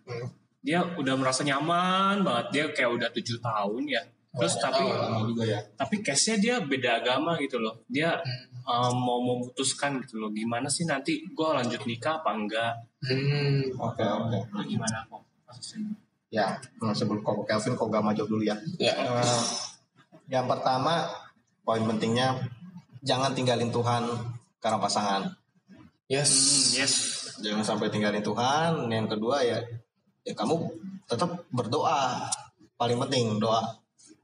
[0.09, 0.27] Hmm.
[0.59, 4.01] dia udah merasa nyaman banget, dia kayak udah tujuh tahun ya.
[4.37, 8.17] Terus tapi lama juga ya tapi case-nya dia beda agama gitu loh, dia
[8.67, 12.73] eh, mau memutuskan gitu loh, gimana sih nanti gue lanjut nikah apa enggak?
[13.01, 13.61] Hmm.
[13.77, 15.21] oke oke Nah, gimana kok?
[16.27, 18.93] ya nah, sebelum koko Kelvin kok gak maju dulu ya Ya.
[18.93, 19.43] Eh,
[20.27, 21.07] yang pertama
[21.63, 22.35] poin pentingnya
[23.01, 24.03] jangan tinggalin Tuhan
[24.59, 25.23] karena pasangan
[26.07, 26.31] Yes.
[26.31, 26.93] Hmm, yes.
[27.43, 29.59] jangan sampai tinggalin Tuhan yang kedua ya
[30.27, 30.55] ya kamu
[31.07, 32.27] tetap berdoa
[32.75, 33.63] paling penting doa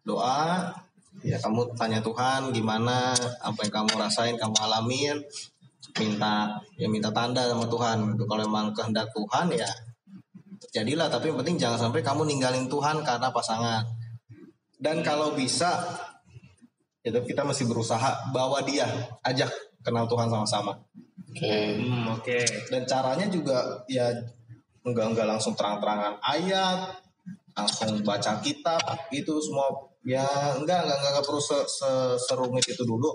[0.03, 0.71] doa
[1.23, 5.23] ya kamu tanya Tuhan gimana apa yang kamu rasain kamu alamin
[5.99, 8.17] minta ya minta tanda sama Tuhan.
[8.17, 9.69] Itu kalau emang kehendak Tuhan ya
[10.63, 13.83] terjadilah tapi yang penting jangan sampai kamu ninggalin Tuhan karena pasangan.
[14.79, 15.79] Dan kalau bisa
[17.03, 18.87] itu kita masih berusaha bawa dia
[19.27, 19.51] ajak
[19.83, 20.79] kenal Tuhan sama-sama.
[21.33, 21.81] Oke.
[21.81, 22.37] Hmm, oke.
[22.69, 24.05] dan caranya juga ya
[24.85, 26.93] enggak enggak langsung terang-terangan ayat
[27.57, 30.23] langsung baca kitab itu semua ya
[30.55, 33.11] enggak enggak enggak, enggak perlu se, se- serumit itu dulu.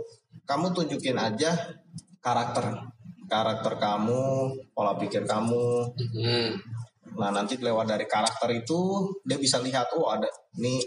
[0.49, 1.53] Kamu tunjukin aja
[2.25, 2.89] karakter
[3.29, 5.93] karakter kamu pola pikir kamu.
[5.95, 6.53] Hmm.
[7.19, 10.79] nah nanti lewat dari karakter itu dia bisa lihat oh ada nih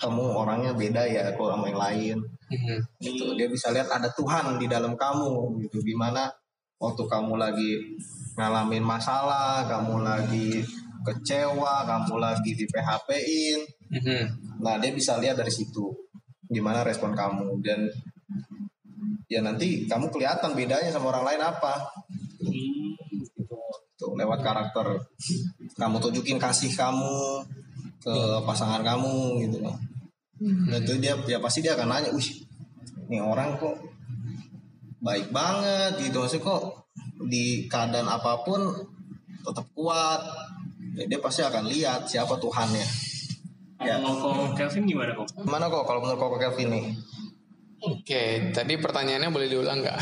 [0.00, 2.16] kamu orangnya beda ya kok sama yang lain.
[2.50, 2.78] Hmm.
[2.98, 3.38] gitu.
[3.38, 5.78] Dia bisa lihat ada Tuhan di dalam kamu gitu.
[5.84, 6.26] Gimana
[6.80, 7.76] waktu kamu lagi
[8.34, 10.64] ngalamin masalah kamu lagi
[11.04, 14.30] kecewa kamu lagi di PHP-in Hmm.
[14.62, 15.90] nah dia bisa lihat dari situ
[16.46, 17.58] gimana respon kamu.
[17.62, 17.90] Dan
[19.26, 21.74] ya nanti kamu kelihatan bedanya sama orang lain apa.
[22.42, 23.58] Hmm, gitu.
[23.98, 24.86] Tuh lewat karakter
[25.74, 27.42] kamu tunjukin kasih kamu
[28.00, 28.14] ke
[28.46, 29.58] pasangan kamu gitu.
[29.60, 29.90] Loh
[30.40, 32.48] dan itu dia ya pasti dia akan nanya wih
[33.12, 33.76] ini orang kok
[35.04, 36.24] baik banget gitu.
[36.24, 36.62] Maksudnya kok
[37.28, 38.72] di keadaan apa pun
[39.44, 40.20] tetap kuat.
[40.96, 43.09] Ya, dia pasti akan lihat siapa Tuhannya
[43.80, 45.26] ya Kalau Koko Kelvin gimana kok?
[45.42, 46.86] mana kok kalau menurut koko Kelvin nih
[47.80, 49.96] Oke, tadi pertanyaannya boleh diulang nggak?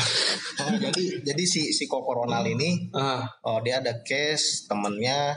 [0.59, 5.31] Nah, jadi jadi si si koko Ronald ini Ah, oh dia ada case temennya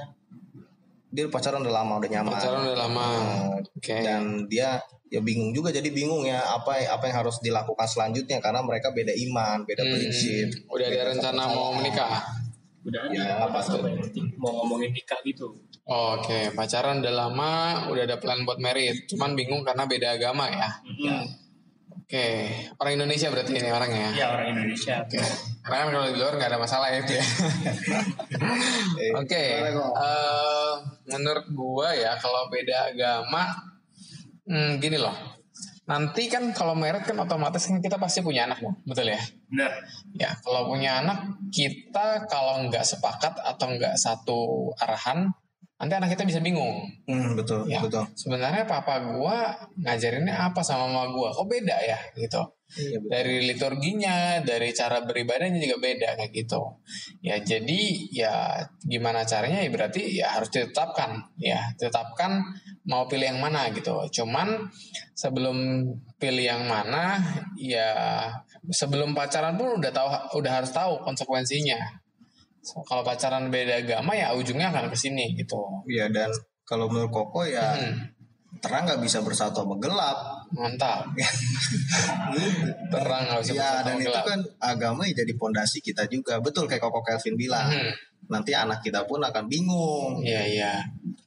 [1.06, 3.06] dia pacaran udah lama udah nyaman pacaran udah lama.
[3.06, 3.94] Nah, Oke.
[4.02, 8.58] dan dia ya bingung juga jadi bingung ya apa apa yang harus dilakukan selanjutnya karena
[8.58, 12.41] mereka beda iman beda Hmm, prinsip Udah ada rencana mau menikah.
[12.82, 13.78] Udah Ya, ada apa tuh?
[14.36, 15.54] mau ngomongin nikah gitu.
[15.84, 17.52] Oke, pacaran udah lama,
[17.88, 19.06] udah ada plan buat merit.
[19.06, 20.70] Cuman bingung karena beda agama ya.
[20.82, 21.22] Hmm.
[22.02, 22.28] Oke,
[22.76, 24.10] orang Indonesia berarti ini orangnya.
[24.12, 25.00] Ya orang Indonesia.
[25.00, 25.16] Oke.
[25.62, 27.24] Karena kan kalau di luar nggak ada masalah ya itu ya.
[28.98, 29.90] Eh, Oke, gimana, kok?
[29.96, 30.72] eh,
[31.08, 33.42] menurut gua ya kalau beda agama,
[34.44, 35.14] hmm, gini loh.
[35.82, 39.18] Nanti kan kalau merit kan otomatis kan kita pasti punya anak dong, betul ya?
[39.50, 39.72] Benar.
[40.14, 45.26] Ya, kalau punya anak, kita kalau nggak sepakat atau nggak satu arahan,
[45.82, 46.86] nanti anak kita bisa bingung.
[47.10, 51.34] hmm, betul Ya, betul sebenarnya papa gua ngajarinnya apa sama mama gua?
[51.34, 52.42] Kok beda ya gitu.
[52.72, 53.10] Iya, betul.
[53.12, 56.62] Dari liturginya, dari cara beribadahnya juga beda kayak gitu.
[57.20, 58.34] Ya jadi ya
[58.80, 62.40] gimana caranya ya berarti ya harus ditetapkan ya, tetapkan
[62.88, 64.08] mau pilih yang mana gitu.
[64.22, 64.72] Cuman
[65.12, 65.84] sebelum
[66.16, 67.20] pilih yang mana
[67.60, 67.92] ya
[68.72, 70.08] sebelum pacaran pun udah tahu
[70.40, 71.78] udah harus tahu konsekuensinya.
[72.62, 75.82] So, kalau pacaran beda agama ya ujungnya akan ke sini gitu.
[75.90, 76.30] Iya dan
[76.62, 78.06] kalau menurut Koko ya Hmm,
[78.62, 81.08] terang nggak bisa bersatu sama gelap mantap.
[82.92, 84.24] Terang bisa ya dan itu gelap.
[84.24, 87.92] kan agama ya jadi pondasi kita juga betul kayak Koko Kelvin bilang Hmm.
[88.28, 90.72] nanti anak kita pun akan bingung Iya iya.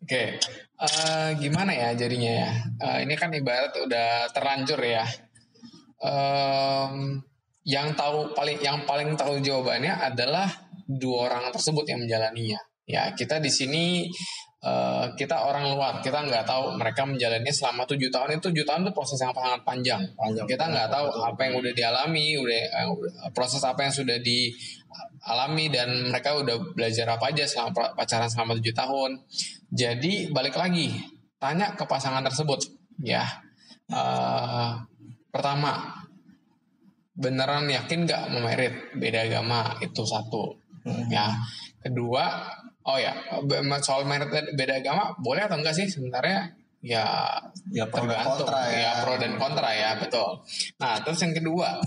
[0.01, 0.38] Oke,
[0.75, 2.51] Eh, gimana ya jadinya ya?
[2.77, 5.07] Eh, ini kan ibarat udah terlanjur ya.
[5.97, 7.23] Em,
[7.63, 10.45] yang tahu paling yang paling tahu jawabannya adalah
[10.85, 12.59] dua orang tersebut yang menjalaninya.
[12.83, 14.11] Ya kita di sini
[14.65, 18.89] eh, kita orang luar, kita nggak tahu mereka menjalani selama tujuh tahun itu tujuh tahun
[18.89, 20.01] itu proses yang sangat panjang.
[20.17, 20.45] Panjang.
[20.49, 21.30] Kita nggak tahu Betul.
[21.30, 22.88] apa yang udah dialami, udah eh,
[23.30, 28.73] proses apa yang sudah dialami dan mereka udah belajar apa aja selama pacaran selama tujuh
[28.73, 29.21] tahun.
[29.69, 30.89] Jadi balik lagi
[31.38, 32.65] tanya ke pasangan tersebut,
[33.06, 33.21] ya.
[33.86, 34.71] Eh,
[35.30, 35.93] pertama,
[37.13, 41.06] beneran yakin nggak memerit beda agama itu satu, Hmm.
[41.10, 41.34] ya.
[41.82, 42.25] Kedua,
[42.86, 43.13] oh ya
[43.82, 45.86] soal merit beda agama boleh atau enggak sih?
[45.86, 47.02] Sebenarnya ya
[47.74, 48.45] Ya pro dan tergantung.
[48.45, 48.91] kontra ya.
[49.02, 50.30] pro dan kontra ya betul.
[50.78, 51.82] Nah terus yang kedua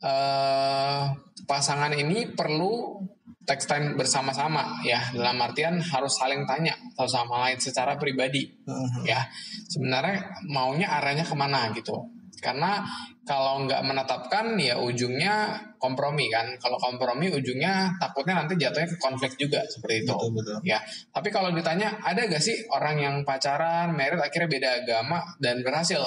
[0.00, 1.02] eh
[1.46, 2.98] pasangan ini perlu
[3.46, 5.00] text time bersama-sama ya.
[5.10, 9.02] Dalam artian harus saling tanya atau sama lain secara pribadi Mhm.
[9.06, 9.26] ya.
[9.66, 11.94] Sebenarnya maunya arahnya ke mana gitu
[12.40, 12.82] karena
[13.28, 19.32] kalau nggak menetapkan ya ujungnya kompromi kan kalau kompromi ujungnya takutnya nanti jatuhnya ke konflik
[19.38, 20.56] juga seperti itu Betul betul.
[20.64, 20.78] Ya,
[21.14, 26.02] tapi kalau ditanya ada gak sih orang yang pacaran, merit akhirnya beda agama dan berhasil?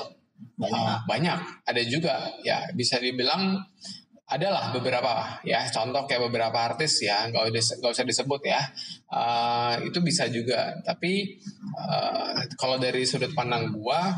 [0.60, 0.76] Banyak.
[0.76, 1.40] Ah, banyak.
[1.66, 2.30] Ada juga.
[2.44, 3.64] Ya, bisa dibilang
[4.24, 8.62] adalah beberapa ya contoh kayak beberapa artis ya nggak usah nggak usah disebut ya
[9.14, 11.38] Ah, itu bisa juga tapi
[11.78, 14.10] ah, kalau dari sudut pandang gua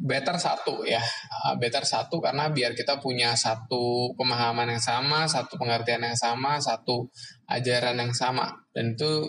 [0.00, 1.00] better satu ya
[1.42, 6.58] Ah, better satu karena biar kita punya satu pemahaman yang sama satu pengertian yang sama
[6.62, 7.02] satu
[7.50, 9.26] ajaran yang sama dan itu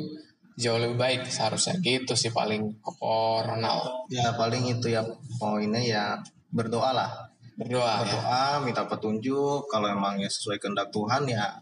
[0.53, 5.01] jauh lebih baik seharusnya gitu sih paling pokok Ronald Ya paling itu ya
[5.41, 6.05] poinnya ya
[6.53, 7.09] berdoa lah.
[7.57, 9.65] berdoa ya Berdoa, minta petunjuk.
[9.65, 11.57] Kalau emang ya sesuai kehendak Tuhan ya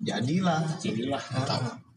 [0.00, 0.64] jadilah.
[0.80, 1.20] Jadilah.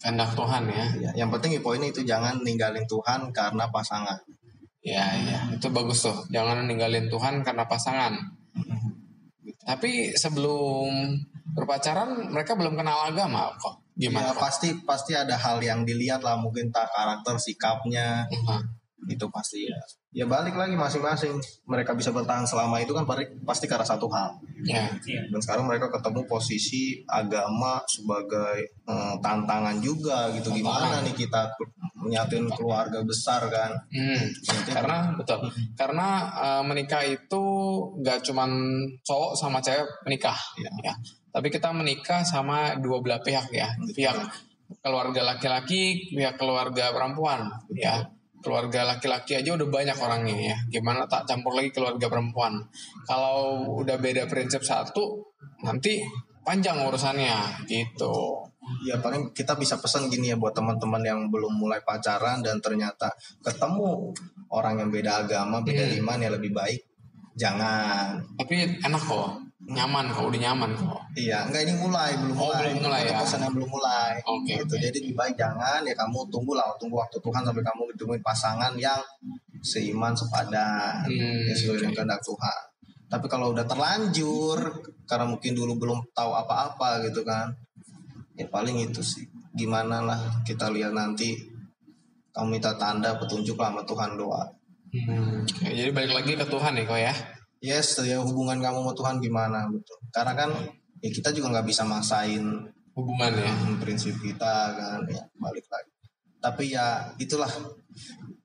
[0.02, 4.18] Kehendak Tuhan ya Ya, yang penting ya poinnya itu jangan ninggalin Tuhan karena pasangan.
[4.82, 8.14] Ya ya itu bagus tuh jangan ninggalin Tuhan karena pasangan
[9.62, 11.14] tapi sebelum
[11.54, 16.26] berpacaran mereka belum kenal agama kok gimana Ya, kok pasti pasti ada hal yang dilihat
[16.26, 18.82] lah mungkin tak karakter sikapnya Mhm.
[19.10, 19.82] itu pasti ya.
[20.14, 21.34] Ya balik lagi masing-masing.
[21.66, 23.02] Mereka bisa bertahan selama itu kan
[23.42, 24.38] pasti karena satu hal.
[24.62, 24.86] ya.
[25.26, 30.54] Dan sekarang mereka ketemu posisi agama sebagai eh, tantangan juga gitu.
[30.54, 31.50] Gimana nih kita
[32.02, 33.72] menyatuin keluarga besar kan?
[33.94, 34.22] Hmm,
[34.68, 35.40] karena betul.
[35.78, 37.44] Karena eh, menikah itu
[38.02, 38.50] nggak cuman
[39.06, 40.94] cowok sama cewek menikah, ya.
[41.32, 44.18] Tapi kita menikah sama dua belah pihak ya, pihak
[44.84, 48.02] keluarga laki-laki, pihak keluarga perempuan, ya.
[48.42, 50.58] Keluarga laki-laki aja udah banyak orangnya ya.
[50.82, 52.58] Gimana tak campur lagi keluarga perempuan.
[53.06, 55.22] Kalau udah beda prinsip satu,
[55.62, 56.02] nanti
[56.42, 58.42] panjang urusannya gitu.
[58.86, 63.10] Ya paling kita bisa pesan gini ya buat teman-teman yang belum mulai pacaran dan ternyata
[63.42, 64.14] ketemu
[64.50, 65.98] orang yang beda agama, beda Hmm.
[66.06, 66.82] iman ya lebih baik
[67.34, 68.22] jangan.
[68.38, 69.30] Tapi enak kok,
[69.66, 71.00] nyaman kok, udah nyaman kok.
[71.16, 72.70] Iya, enggak ini mulai belum Oh, mulai.
[72.70, 73.18] belum mulai ya.
[73.18, 74.14] pesan yang belum mulai.
[74.22, 74.74] Oke, gitu.
[74.76, 74.84] oke.
[74.84, 78.74] Jadi lebih baik jangan ya kamu tunggu lah, tunggu waktu Tuhan sampai kamu ditemuin pasangan
[78.78, 79.02] yang
[79.62, 82.60] seiman sepadan, Hmm, ya sesuai dengan kehendak Tuhan.
[83.08, 84.58] Tapi kalau udah terlanjur
[85.04, 87.52] karena mungkin dulu belum tahu apa-apa gitu kan,
[88.42, 89.30] ya paling itu sih.
[89.54, 91.38] Gimana lah kita lihat nanti
[92.32, 94.44] kamu minta tanda petunjuk lah sama Tuhan doa.
[94.92, 95.72] Hmm, oke.
[95.72, 97.14] jadi balik lagi ke Tuhan nih kok ya.
[97.62, 99.98] Yes, ya hubungan kamu sama Tuhan gimana betul.
[100.10, 100.50] Karena kan
[101.00, 102.44] ya kita juga nggak bisa maksain
[102.92, 103.48] Hubungan ya.
[103.48, 105.92] Hmm, prinsip kita kan ya balik lagi
[106.42, 107.48] tapi ya itulah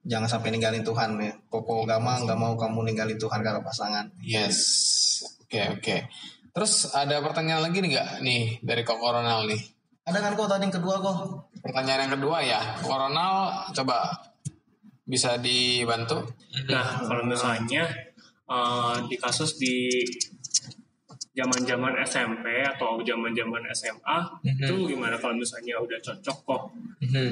[0.04, 4.60] jangan sampai ninggalin Tuhan ya pokok agama nggak mau kamu ninggalin Tuhan karena pasangan Yes.
[5.46, 5.96] Oke, oke.
[6.52, 9.62] Terus ada pertanyaan lagi nih nggak nih dari Kok Koronal nih?
[10.06, 11.16] Ada kan kok tadi yang kedua kok
[11.58, 12.60] Pertanyaan yang kedua ya.
[12.78, 13.34] Koronal
[13.74, 14.06] coba
[15.02, 16.22] bisa dibantu?
[16.66, 17.82] Nah, kalau misalnya
[18.46, 19.98] eh, di kasus di
[21.32, 24.62] zaman-zaman SMP atau zaman-zaman SMA Mhm.
[24.62, 26.62] itu gimana kalau misalnya udah cocok kok
[27.02, 27.28] Mhm.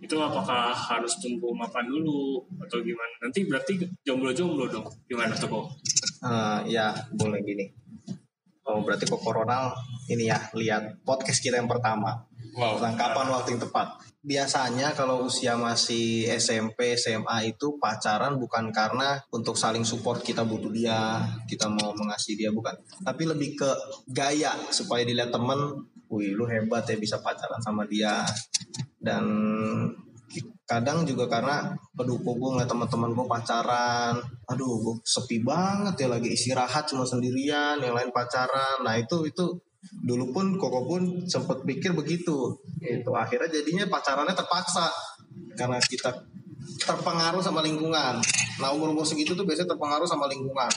[0.00, 5.66] itu apakah harus tunggu mapan dulu atau gimana nanti berarti jomblo-jomblo dong gimana tuh kok
[6.24, 7.68] Eh, ya boleh gini
[8.68, 9.72] oh berarti kok corona
[10.08, 12.24] ini ya lihat podcast kita yang pertama
[12.54, 12.78] Wow.
[12.78, 13.98] tentang kapan waktu yang tepat.
[14.24, 20.70] Biasanya kalau usia masih SMP, SMA itu pacaran bukan karena untuk saling support kita butuh
[20.70, 21.18] dia,
[21.50, 22.72] kita mau mengasihi dia bukan.
[23.02, 23.70] Tapi lebih ke
[24.06, 28.22] gaya supaya dilihat temen, wih lu hebat ya bisa pacaran sama dia.
[29.02, 29.24] Dan
[30.64, 34.14] kadang juga karena aduh kok gue ngeliat teman-teman gue pacaran.
[34.48, 38.80] Aduh gue sepi banget ya lagi istirahat cuma sendirian yang lain pacaran.
[38.80, 39.44] Nah itu itu
[40.04, 42.56] dulu pun koko pun sempet pikir begitu.
[42.80, 44.88] Itu akhirnya jadinya pacarannya terpaksa
[45.54, 46.10] karena kita
[46.88, 48.24] terpengaruh sama lingkungan.
[48.60, 50.70] Nah umur umur segitu tuh biasanya terpengaruh sama lingkungan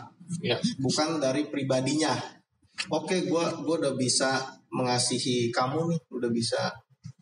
[0.44, 0.60] Ya.
[0.84, 2.12] bukan dari pribadinya.
[2.92, 6.76] Oke gue gua udah bisa mengasihi kamu nih udah bisa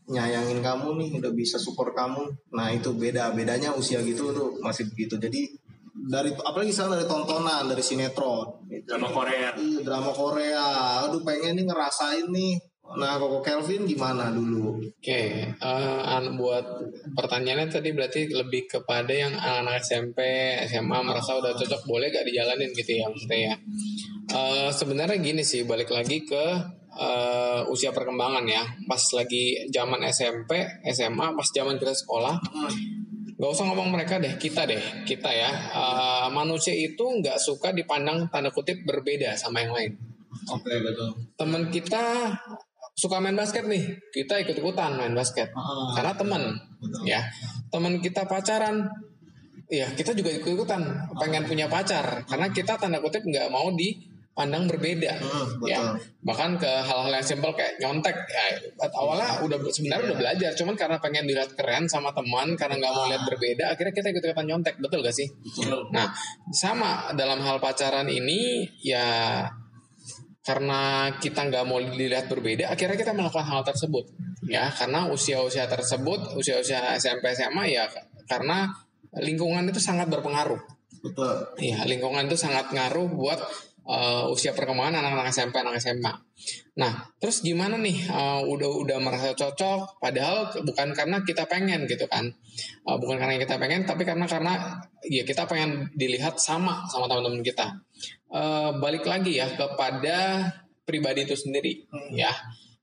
[0.05, 2.29] nyayangin kamu nih udah bisa support kamu.
[2.53, 5.17] Nah itu beda bedanya usia gitu tuh masih begitu.
[5.17, 5.49] Jadi
[5.95, 8.69] dari apalagi sekarang dari tontonan dari sinetron.
[8.85, 9.49] Drama Korea.
[9.57, 10.65] Iya drama Korea.
[11.09, 12.59] Aduh pengen nih ngerasain nih.
[12.85, 14.77] Nah Koko Kelvin gimana dulu?
[14.77, 15.21] Oke,
[15.57, 16.61] eh, an- buat
[17.17, 20.19] pertanyaannya tadi berarti lebih kepada yang anak-anak SMP,
[20.69, 23.53] SMA merasa udah cocok, boleh gak dijalanin gitu ya maksudnya ya.
[24.29, 26.45] Eh, sebenarnya gini sih, balik lagi ke
[26.95, 28.63] eh, usia perkembangan ya.
[28.87, 30.55] Pas lagi zaman SMP,
[30.89, 32.35] SMA, pas zaman kita sekolah,
[33.35, 35.51] Gak usah ngomong mereka deh, kita deh, kita ya.
[35.51, 40.15] Eh, manusia itu nggak suka dipandang tanda kutip berbeda sama yang lain
[40.51, 42.31] oke betul teman kita
[42.95, 43.83] suka main basket nih,
[44.15, 45.91] kita ikut ikutan main basket Ah.
[45.99, 46.43] karena teman,
[47.03, 47.19] ya.
[47.67, 48.87] Teman kita pacaran,
[49.67, 50.79] ya kita juga ikut ikutan
[51.19, 53.67] pengen punya pacar karena kita tanda kutip nggak mau
[54.35, 55.71] dipandang berbeda, Hmm, betul.
[55.71, 55.95] ya.
[56.19, 58.59] Bahkan ke hal-hal yang simpel kayak nyontek, ya,
[58.91, 63.07] awalnya udah sebenarnya udah belajar, cuman karena pengen dilihat keren sama teman, karena nggak mau
[63.07, 65.31] lihat berbeda, akhirnya kita ikut ikutan nyontek, betul gak sih?
[65.95, 66.11] Nah,
[66.51, 69.47] sama dalam hal pacaran ini ya
[70.43, 74.03] karena kita nggak mau dilihat berbeda, akhirnya kita melakukan hal tersebut,
[74.51, 77.87] ya karena usia-usia tersebut, usia-usia SMP SMA ya
[78.27, 78.67] karena
[79.15, 80.59] lingkungan itu sangat berpengaruh,
[80.99, 81.55] betul.
[81.55, 83.39] Ya lingkungan itu sangat ngaruh buat
[83.85, 86.13] uh, usia perkembangan anak-anak SMP, anak SMA.
[86.75, 88.09] Nah, terus gimana nih?
[88.09, 92.33] Uh, udah udah merasa cocok, padahal bukan karena kita pengen gitu kan,
[92.87, 97.43] Uh, bukan karena kita pengen, tapi karena karena ya kita pengen dilihat sama sama teman-teman
[97.43, 97.83] kita.
[98.31, 100.47] Uh, balik lagi ya kepada
[100.87, 101.83] pribadi itu sendiri,
[102.15, 102.31] ya.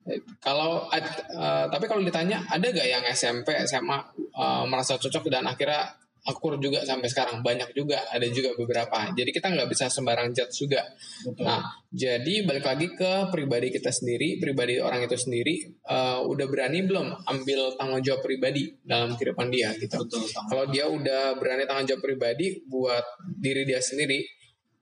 [0.02, 3.96] Eh, Kalau uh, tapi kalau ditanya ada gak yang SMP, SMA
[4.34, 7.42] uh, merasa cocok dan akhirnya akur juga sampai sekarang.
[7.42, 9.10] Banyak juga ada juga beberapa.
[9.14, 10.82] Jadi kita nggak bisa sembarang judge juga.
[11.22, 11.46] Betul.
[11.46, 15.54] nah jadi balik lagi ke pribadi kita sendiri pribadi orang itu sendiri
[15.86, 20.02] eh, udah berani belum ambil tanggung jawab pribadi dalam kehidupan dia gitu?
[20.02, 23.04] Betul kalau dia udah berani tanggung jawab pribadi buat
[23.38, 24.24] diri dia sendiri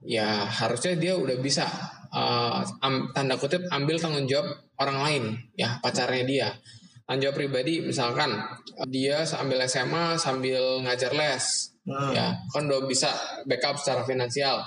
[0.01, 1.69] ya harusnya dia udah bisa
[2.81, 4.49] am- tanda kutip ambil tanggung jawab
[4.81, 5.25] orang lain
[5.55, 6.49] ya pacarnya dia
[7.19, 8.31] jawab pribadi misalkan
[8.87, 12.13] dia sambil SMA sambil ngajar les Hmm.
[12.13, 13.09] ya kan udah bisa
[13.49, 14.61] backup secara finansial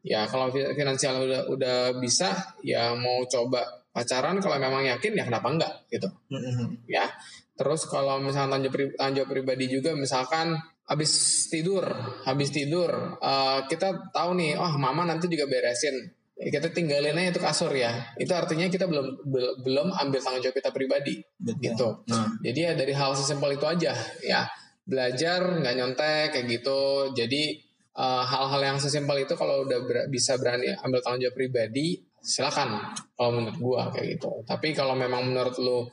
[0.00, 2.30] ya kalau fi- finansial udah udah bisa
[2.62, 3.60] ya mau coba
[3.90, 6.86] pacaran kalau memang yakin ya kenapa enggak gitu Mm-mm.
[6.86, 7.10] ya.
[7.58, 11.10] Terus kalau misalnya tanggung jawab, pri- jawab pribadi juga misalkan habis
[11.50, 11.84] tidur,
[12.24, 16.06] habis tidur eh, kita tahu nih, oh mama nanti juga beresin.
[16.40, 17.92] Ya, Kita tinggalin aja itu kasur ya.
[18.16, 21.60] Itu artinya kita belum bel- belum ambil tanggung jawab kita pribadi Betul.
[21.60, 21.88] gitu.
[22.08, 22.32] Nah.
[22.40, 23.92] Jadi ya dari hal sesimpel itu aja
[24.24, 24.48] ya.
[24.88, 27.12] Belajar nggak nyontek kayak gitu.
[27.12, 27.60] Jadi
[27.92, 32.88] eh, hal-hal yang sesimpel itu kalau udah ber- bisa berani ambil tanggung jawab pribadi, silakan.
[33.12, 34.40] Kalau menurut gua kayak gitu.
[34.48, 35.84] Tapi kalau memang menurut lu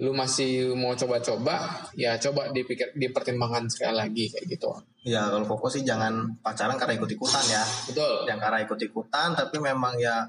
[0.00, 1.60] lu masih mau coba-coba,
[1.92, 4.72] ya coba dipikir dipertimbangkan sekali lagi kayak gitu.
[5.04, 8.24] ya kalau fokus sih jangan pacaran karena ikut ikutan ya Betul.
[8.24, 10.24] yang karena ikut ikutan tapi memang ya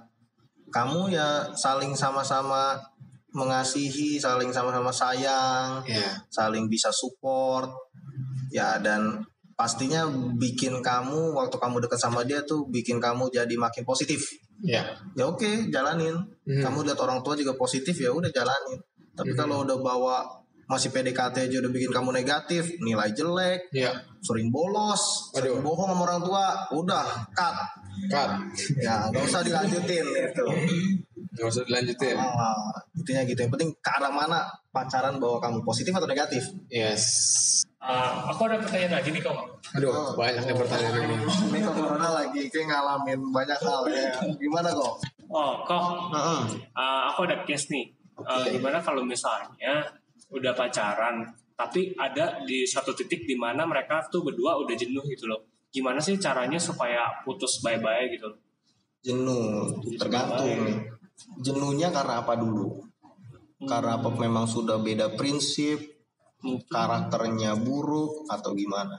[0.72, 2.80] kamu ya saling sama-sama
[3.32, 6.12] mengasihi saling sama-sama sayang Ya.
[6.28, 7.68] saling bisa support
[8.52, 9.24] ya dan
[9.56, 14.20] pastinya bikin kamu waktu kamu dekat sama dia tuh bikin kamu jadi makin positif
[14.62, 14.84] Ya.
[15.16, 16.60] ya oke jalanin Hmm.
[16.62, 18.80] kamu lihat orang tua juga positif ya udah jalanin
[19.12, 20.18] tapi kalau udah bawa
[20.64, 23.92] masih PDKT aja udah bikin kamu negatif nilai jelek Ya.
[24.20, 25.64] sering bolos sering Aduh.
[25.66, 27.56] bohong sama orang tua udah cut
[28.08, 28.30] Cut.
[28.78, 30.46] ya nggak usah dilanjutin gitu
[31.32, 32.16] Gak usah dilanjutin.
[32.16, 32.56] ah,
[32.94, 37.04] intinya gitu yang penting ke arah mana pacaran bawa kamu positif atau negatif Yes.
[37.78, 39.36] Ah, aku ada pertanyaan lagi nih kok
[39.74, 41.16] Aduh, banyak nih pertanyaan ini.
[41.50, 44.94] ini kok corona lagi kayak ngalamin banyak hal ya gimana kok
[45.28, 46.40] oh kok Heeh.
[46.74, 48.60] ah, aku ada case nih Ah, Oke.
[48.60, 49.88] gimana kalau misalnya
[50.32, 51.28] udah pacaran
[51.62, 55.46] tapi ada di satu titik di mana mereka tuh berdua udah jenuh gitu loh.
[55.70, 58.40] Gimana sih caranya supaya putus bye-bye gitu loh?
[59.06, 60.78] Jenuh tergantung nih.
[61.38, 62.82] Jenuhnya karena apa dulu?
[63.62, 65.78] Karena apa memang sudah beda prinsip
[66.42, 66.66] mungkin.
[66.66, 68.98] karakternya buruk atau gimana?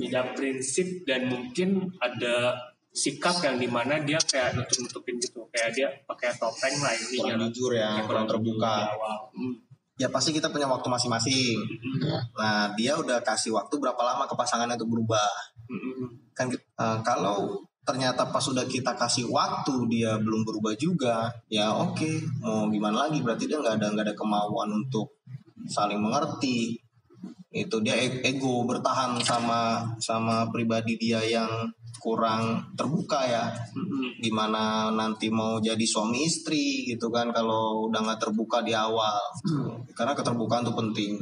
[0.00, 2.56] Beda prinsip dan mungkin ada
[2.90, 7.40] sikap yang di mana dia kayak nutup-nutupin gitu kayak dia pakai topeng lah intinya kurang
[7.50, 8.74] jujur ya kurang terbuka.
[8.78, 9.18] di awal.
[9.34, 9.54] Hmm.
[10.00, 11.60] ya pasti kita punya waktu masing-masing.
[12.32, 15.28] Nah dia udah kasih waktu berapa lama ke pasangannya untuk berubah.
[15.68, 16.32] Mm-mm.
[16.32, 22.40] kan eh, kalau ternyata pas sudah kita kasih waktu dia belum berubah juga ya oke.
[22.40, 23.20] Mau gimana lagi?
[23.20, 25.20] Berarti dia nggak ada nggak ada kemauan untuk
[25.68, 26.80] saling mengerti.
[27.52, 31.50] Itu dia e- ego bertahan sama sama pribadi dia yang
[31.98, 33.50] kurang terbuka ya.
[34.22, 39.18] Gimana nanti mau jadi suami istri gitu kan kalau udah nggak terbuka di awal.
[39.96, 41.18] Karena keterbukaan tuh penting.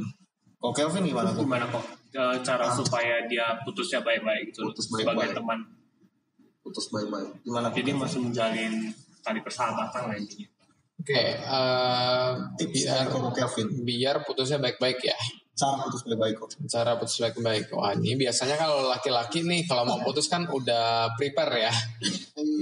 [0.59, 1.83] Kok Kelvin gimana tuh gimana kok?
[2.09, 5.37] Eh, cara supaya dia putusnya baik-baik gitu Putus sebagai baik-baik.
[5.39, 5.59] teman.
[6.59, 7.29] Putus baik-baik.
[7.47, 7.77] Gimana kok?
[7.79, 8.73] Jadi masih menjalin
[9.23, 10.47] tali persahabatan lah intinya.
[10.99, 12.28] Oke, eh,
[12.59, 15.15] tips biar, Kelvin biar putusnya baik-baik ya.
[15.59, 17.65] cara putus baik-baik kok Cara putus baik-baik.
[17.75, 21.73] Wah, ini biasanya kalau laki-laki nih kalau mau putus kan udah prepare ya.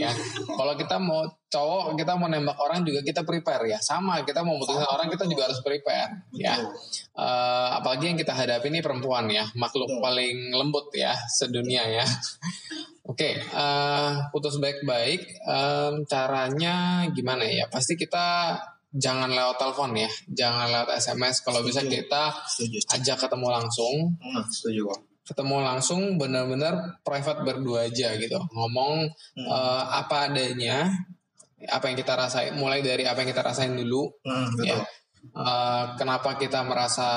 [0.02, 0.10] ya.
[0.50, 3.78] Kalau kita mau cowok, kita mau nembak orang juga kita prepare ya.
[3.78, 6.58] Sama, kita mau putusin orang kita juga harus prepare ya.
[6.58, 10.02] Eh, apalagi yang kita hadapi ini perempuan ya, makhluk Betul.
[10.02, 12.06] paling lembut ya sedunia ya.
[13.08, 15.22] Oke, eh, putus baik-baik.
[15.48, 17.70] em, caranya gimana ya?
[17.72, 18.58] Pasti kita
[18.90, 21.42] jangan lewat telepon ya, jangan lewat SMS.
[21.42, 21.94] Kalau bisa Setuju.
[21.98, 28.40] kita setuju ajak ketemu langsung, Hmm, setuju kok ketemu langsung benar-benar private berdua aja gitu,
[28.50, 30.88] ngomong eh, apa adanya,
[31.64, 34.80] apa yang kita rasain, mulai dari apa yang kita rasain dulu, Hmm, betul ya.
[35.28, 37.10] Eh, kenapa kita merasa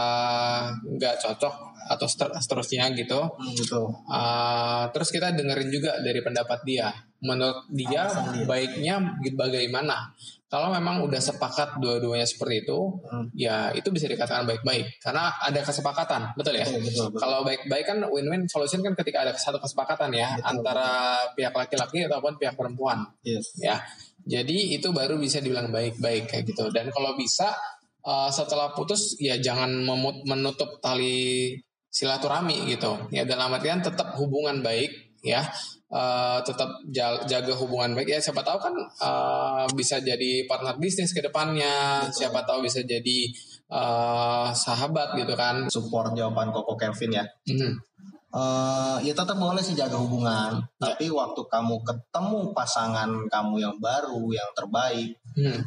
[0.83, 1.55] nggak cocok
[1.87, 3.19] atau seter- seterusnya gitu.
[3.31, 6.91] Hmm, betul Uh, terus kita dengerin juga dari pendapat dia.
[7.21, 8.45] Menurut dia Alasan dia.
[8.45, 8.95] baiknya
[9.33, 10.11] bagaimana?
[10.51, 13.31] Kalau memang udah sepakat dua-duanya seperti itu, Hmm.
[13.33, 16.67] ya itu bisa dikatakan baik-baik karena ada kesepakatan, betul ya?
[16.67, 17.21] betul betul, betul.
[17.23, 20.91] Kalau baik-baik kan win-win solution kan ketika ada satu kesepakatan ya Betul, antara
[21.33, 23.79] pihak laki-laki ataupun pihak perempuan yes ya.
[24.21, 26.67] Jadi itu baru bisa dibilang baik-baik kayak gitu.
[26.69, 27.55] Dan kalau bisa
[28.03, 31.55] uh, setelah putus ya jangan memut- menutup tali
[31.89, 33.09] silaturahmi gitu.
[33.11, 34.93] Ya dalam artian tetap hubungan baik
[35.23, 35.47] ya.
[35.91, 38.71] Uh, tetap ja- jaga hubungan baik ya siapa tahu kan
[39.03, 42.15] uh, bisa jadi partner bisnis ke depannya Betul.
[42.15, 43.19] siapa tahu bisa jadi
[43.67, 47.91] uh, sahabat gitu kan support jawaban Koko Kelvin ya Mhm.
[48.31, 54.23] Eh, ya tetap boleh sih jaga hubungan, tapi waktu kamu ketemu pasangan kamu yang baru,
[54.31, 55.59] yang terbaik, Hmm.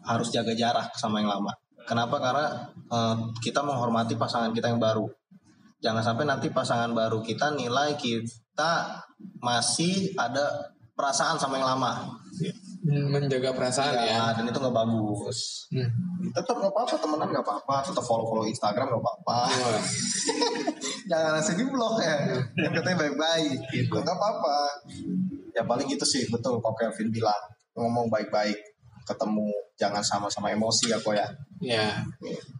[0.00, 1.52] harus jaga jarak sama yang lama.
[1.84, 2.16] Kenapa?
[2.16, 2.46] Karena
[2.88, 3.14] eh,
[3.44, 5.04] kita menghormati pasangan kita yang baru.
[5.86, 8.90] Jangan sampai nanti pasangan baru kita nilai kita
[9.38, 12.18] masih ada perasaan sama yang lama.
[12.86, 15.66] menjaga perasaan ya, dan itu nggak bagus.
[15.74, 15.90] Hmm.
[16.30, 19.38] Tetap nggak apa-apa temenan nggak apa-apa, tetap follow follow Instagram nggak apa-apa.
[19.50, 19.82] Wah.
[21.06, 22.16] jangan langsung di blok ya
[22.58, 24.58] yang katanya baik-baik gitu nggak apa-apa
[25.54, 27.42] ya paling gitu sih betul kok Kelvin bilang
[27.78, 28.58] ngomong baik-baik
[29.06, 29.46] ketemu
[29.78, 31.26] jangan sama-sama emosi ya kok ya.
[31.62, 32.04] Ya,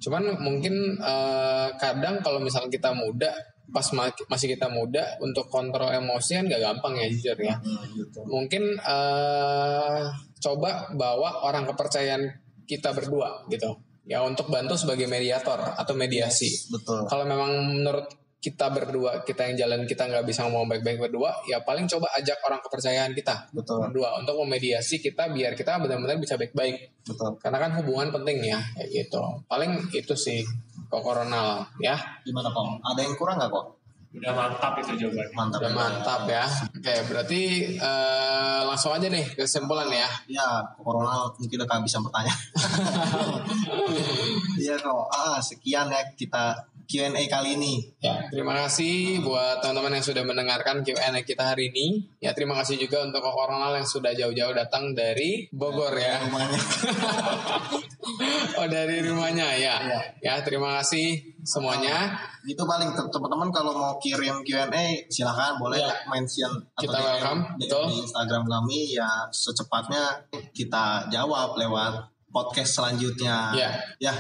[0.01, 3.29] cuman mungkin eh, kadang kalau misalnya kita muda,
[3.69, 7.61] pas ma- masih kita muda, untuk kontrol emosi kan gak gampang ya jujur ya.
[7.93, 8.25] gitu.
[8.25, 10.01] Mungkin eh,
[10.41, 12.23] coba bawa orang kepercayaan
[12.65, 13.77] kita berdua gitu,
[14.07, 16.49] ya untuk bantu sebagai mediator atau mediasi.
[16.73, 17.05] betul.
[17.07, 18.07] Kalau memang menurut
[18.37, 22.39] kita berdua, kita yang jalan kita nggak bisa ngomong baik-baik berdua, ya paling coba ajak
[22.47, 23.83] orang kepercayaan kita betul.
[23.83, 27.03] berdua untuk memediasi kita biar kita benar-benar bisa baik-baik.
[27.03, 27.41] Betul.
[27.43, 29.23] Karena kan hubungan penting ya kayak gitu.
[29.51, 30.45] Paling itu sih
[30.87, 31.97] kok koronal ya.
[32.23, 33.77] Gimana kok ada yang kurang nggak kok
[34.17, 35.33] udah mantap itu jawabannya.
[35.37, 35.59] Mantap.
[35.61, 36.45] Udah mantap ya.
[36.73, 37.41] Oke berarti
[37.77, 40.09] eh, langsung aja nih kesimpulan ya.
[40.31, 40.49] Ya
[40.81, 42.41] corona mungkin udah kehabisan pertanyaan.
[44.57, 46.57] Iya kok ah sekian ya kita
[46.87, 52.07] Q&A kali ini ya terima kasih buat teman-teman yang sudah mendengarkan Q&A kita hari ini
[52.19, 56.61] ya terima kasih juga untuk koronal yang sudah jauh-jauh datang dari Bogor ya rumahnya
[58.63, 60.01] oh dari rumahnya ya Iya.
[60.23, 62.15] ya terima kasih semuanya
[62.47, 65.91] Itu paling te- teman-teman kalau mau kirim Q&A silahkan boleh Ya.
[66.07, 67.85] mention atau Kita DM welcome, di, betul.
[67.91, 70.03] di Instagram kami ya secepatnya
[70.55, 73.51] kita jawab lewat podcast selanjutnya.
[73.57, 73.71] Ya.
[73.99, 74.15] Ya.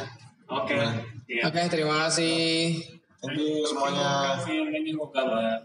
[0.51, 0.79] Oke
[1.27, 4.39] iya oke terima kasih Thank you semuanya.
[4.45, 5.65] Terima kasih.